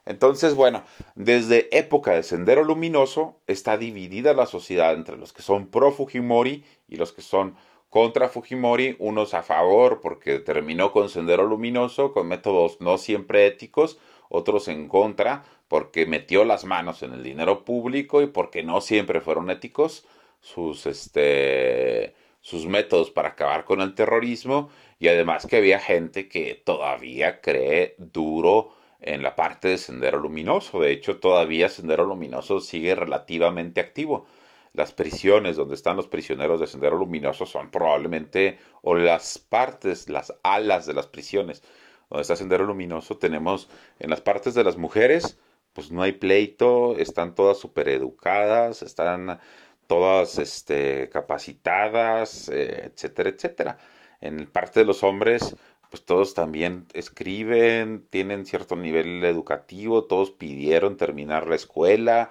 Entonces, 0.05 0.55
bueno, 0.55 0.85
desde 1.15 1.77
época 1.77 2.13
de 2.13 2.23
Sendero 2.23 2.63
Luminoso 2.63 3.41
está 3.47 3.77
dividida 3.77 4.35
la 4.35 4.47
sociedad 4.47 4.95
entre 4.95 5.17
los 5.17 5.33
que 5.33 5.43
son 5.43 5.67
pro 5.67 5.91
Fujimori 5.91 6.65
y 6.87 6.97
los 6.97 7.13
que 7.13 7.23
son 7.23 7.57
contra 7.91 8.29
Fujimori, 8.29 8.97
unos 8.99 9.35
a 9.35 9.43
favor 9.43 10.01
porque 10.01 10.39
terminó 10.39 10.93
con 10.93 11.09
Sendero 11.09 11.45
Luminoso, 11.45 12.13
con 12.13 12.29
métodos 12.29 12.81
no 12.81 12.99
siempre 12.99 13.47
éticos, 13.47 13.99
otros 14.29 14.69
en 14.69 14.89
contra 14.89 15.45
porque 15.69 16.07
metió 16.07 16.45
las 16.45 16.65
manos 16.65 17.03
en 17.03 17.13
el 17.13 17.23
dinero 17.23 17.65
público 17.65 18.23
y 18.23 18.27
porque 18.27 18.63
no 18.63 18.81
siempre 18.81 19.21
fueron 19.21 19.51
éticos 19.51 20.07
sus 20.41 20.87
este 20.87 22.15
sus 22.41 22.67
métodos 22.67 23.11
para 23.11 23.31
acabar 23.31 23.65
con 23.65 23.81
el 23.81 23.95
terrorismo 23.95 24.71
y 25.01 25.09
además 25.09 25.47
que 25.47 25.57
había 25.57 25.81
gente 25.81 26.29
que 26.29 26.55
todavía 26.55 27.41
cree 27.41 27.97
duro 27.99 28.73
en 29.01 29.23
la 29.23 29.35
parte 29.35 29.69
de 29.69 29.79
Sendero 29.79 30.19
Luminoso. 30.19 30.81
De 30.81 30.93
hecho, 30.93 31.19
todavía 31.19 31.69
Sendero 31.69 32.05
Luminoso 32.05 32.61
sigue 32.61 32.95
relativamente 32.95 33.81
activo. 33.81 34.27
Las 34.73 34.93
prisiones 34.93 35.57
donde 35.57 35.75
están 35.75 35.97
los 35.97 36.07
prisioneros 36.07 36.61
de 36.61 36.67
Sendero 36.67 36.97
Luminoso 36.99 37.47
son 37.47 37.71
probablemente, 37.71 38.59
o 38.83 38.95
las 38.95 39.39
partes, 39.39 40.09
las 40.09 40.35
alas 40.43 40.87
de 40.87 40.95
las 40.95 41.07
prisiones 41.07 41.63
donde 42.11 42.23
está 42.23 42.37
Sendero 42.37 42.65
Luminoso, 42.65 43.17
tenemos 43.17 43.69
en 43.99 44.11
las 44.11 44.21
partes 44.21 44.55
de 44.55 44.65
las 44.65 44.77
mujeres, 44.77 45.39
pues 45.77 45.93
no 45.93 46.03
hay 46.03 46.13
pleito, 46.13 46.97
están 46.97 47.35
todas 47.35 47.59
super 47.59 47.91
educadas, 47.91 48.81
están 48.83 49.39
todas 49.87 50.39
este, 50.39 51.11
capacitadas, 51.11 52.49
eh, 52.49 52.87
etcétera, 52.87 53.29
etcétera. 53.29 53.79
En 54.23 54.47
parte 54.47 54.81
de 54.81 54.87
los 54.87 55.03
hombres, 55.05 55.55
pues 55.91 56.03
todos 56.07 56.33
también 56.33 56.87
escriben, 56.95 58.07
tienen 58.09 58.47
cierto 58.47 58.75
nivel 58.75 59.23
educativo, 59.25 60.05
todos 60.05 60.31
pidieron 60.31 60.97
terminar 60.97 61.47
la 61.47 61.57
escuela, 61.57 62.31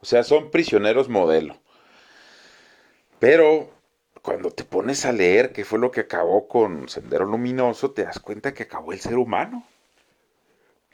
o 0.00 0.04
sea, 0.04 0.22
son 0.22 0.50
prisioneros 0.50 1.08
modelo. 1.08 1.56
Pero 3.18 3.70
cuando 4.20 4.50
te 4.50 4.64
pones 4.64 5.06
a 5.06 5.12
leer 5.12 5.52
qué 5.52 5.64
fue 5.64 5.78
lo 5.78 5.90
que 5.90 6.02
acabó 6.02 6.46
con 6.46 6.90
Sendero 6.90 7.24
Luminoso, 7.24 7.92
te 7.92 8.04
das 8.04 8.18
cuenta 8.20 8.52
que 8.52 8.64
acabó 8.64 8.92
el 8.92 9.00
ser 9.00 9.16
humano 9.16 9.66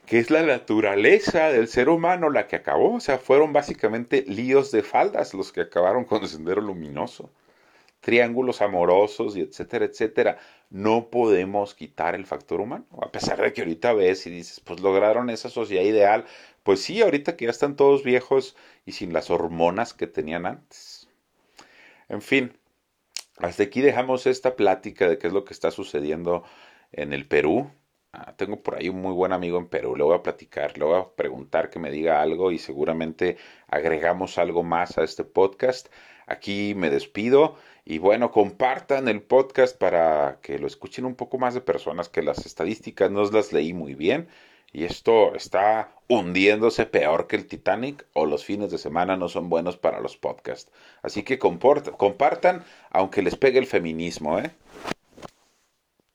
que 0.09 0.17
es 0.17 0.31
la 0.31 0.41
naturaleza 0.41 1.51
del 1.51 1.67
ser 1.67 1.87
humano 1.87 2.31
la 2.31 2.47
que 2.47 2.55
acabó. 2.55 2.95
O 2.95 2.99
sea, 2.99 3.19
fueron 3.19 3.53
básicamente 3.53 4.23
líos 4.27 4.71
de 4.71 4.81
faldas 4.81 5.35
los 5.35 5.51
que 5.51 5.61
acabaron 5.61 6.03
con 6.03 6.23
el 6.23 6.27
sendero 6.27 6.61
luminoso. 6.61 7.29
Triángulos 7.99 8.63
amorosos 8.63 9.37
y 9.37 9.41
etcétera, 9.41 9.85
etcétera. 9.85 10.39
No 10.71 11.11
podemos 11.11 11.75
quitar 11.75 12.15
el 12.15 12.25
factor 12.25 12.59
humano. 12.59 12.87
A 13.03 13.11
pesar 13.11 13.39
de 13.39 13.53
que 13.53 13.61
ahorita 13.61 13.93
ves 13.93 14.25
y 14.25 14.31
dices, 14.31 14.59
pues 14.61 14.79
lograron 14.79 15.29
esa 15.29 15.47
sociedad 15.47 15.83
ideal. 15.83 16.25
Pues 16.63 16.81
sí, 16.81 17.03
ahorita 17.03 17.37
que 17.37 17.45
ya 17.45 17.51
están 17.51 17.75
todos 17.75 18.03
viejos 18.03 18.57
y 18.87 18.93
sin 18.93 19.13
las 19.13 19.29
hormonas 19.29 19.93
que 19.93 20.07
tenían 20.07 20.47
antes. 20.47 21.07
En 22.07 22.23
fin, 22.23 22.57
hasta 23.37 23.61
aquí 23.61 23.81
dejamos 23.81 24.25
esta 24.25 24.55
plática 24.55 25.07
de 25.07 25.19
qué 25.19 25.27
es 25.27 25.33
lo 25.33 25.45
que 25.45 25.53
está 25.53 25.69
sucediendo 25.69 26.45
en 26.91 27.13
el 27.13 27.27
Perú, 27.27 27.69
Ah, 28.11 28.33
tengo 28.35 28.61
por 28.63 28.75
ahí 28.75 28.89
un 28.89 29.01
muy 29.01 29.13
buen 29.13 29.33
amigo 29.33 29.59
en 29.59 29.67
Perú, 29.67 29.95
le 29.95 30.03
voy 30.03 30.15
a 30.15 30.23
platicar, 30.23 30.77
le 30.77 30.85
voy 30.85 30.99
a 30.99 31.09
preguntar 31.15 31.69
que 31.69 31.77
me 31.79 31.91
diga 31.91 32.21
algo 32.21 32.51
y 32.51 32.57
seguramente 32.57 33.37
agregamos 33.67 34.39
algo 34.39 34.63
más 34.63 34.97
a 34.97 35.03
este 35.03 35.23
podcast. 35.23 35.89
Aquí 36.25 36.73
me 36.75 36.89
despido 36.89 37.55
y 37.85 37.99
bueno, 37.99 38.31
compartan 38.31 39.07
el 39.07 39.21
podcast 39.21 39.77
para 39.77 40.39
que 40.41 40.57
lo 40.57 40.65
escuchen 40.67 41.05
un 41.05 41.15
poco 41.15 41.37
más 41.37 41.53
de 41.53 41.61
personas 41.61 42.09
que 42.09 42.23
las 42.23 42.45
estadísticas 42.47 43.11
no 43.11 43.23
las 43.29 43.53
leí 43.53 43.73
muy 43.73 43.93
bien 43.93 44.27
y 44.71 44.85
esto 44.85 45.35
está 45.35 45.93
hundiéndose 46.07 46.85
peor 46.87 47.27
que 47.27 47.35
el 47.35 47.47
Titanic 47.47 48.05
o 48.13 48.25
los 48.25 48.43
fines 48.43 48.71
de 48.71 48.77
semana 48.79 49.17
no 49.17 49.29
son 49.29 49.49
buenos 49.49 49.77
para 49.77 49.99
los 49.99 50.17
podcasts. 50.17 50.71
Así 51.03 51.23
que 51.23 51.39
compartan, 51.39 52.63
aunque 52.89 53.21
les 53.21 53.35
pegue 53.35 53.59
el 53.59 53.67
feminismo, 53.67 54.39
¿eh? 54.39 54.51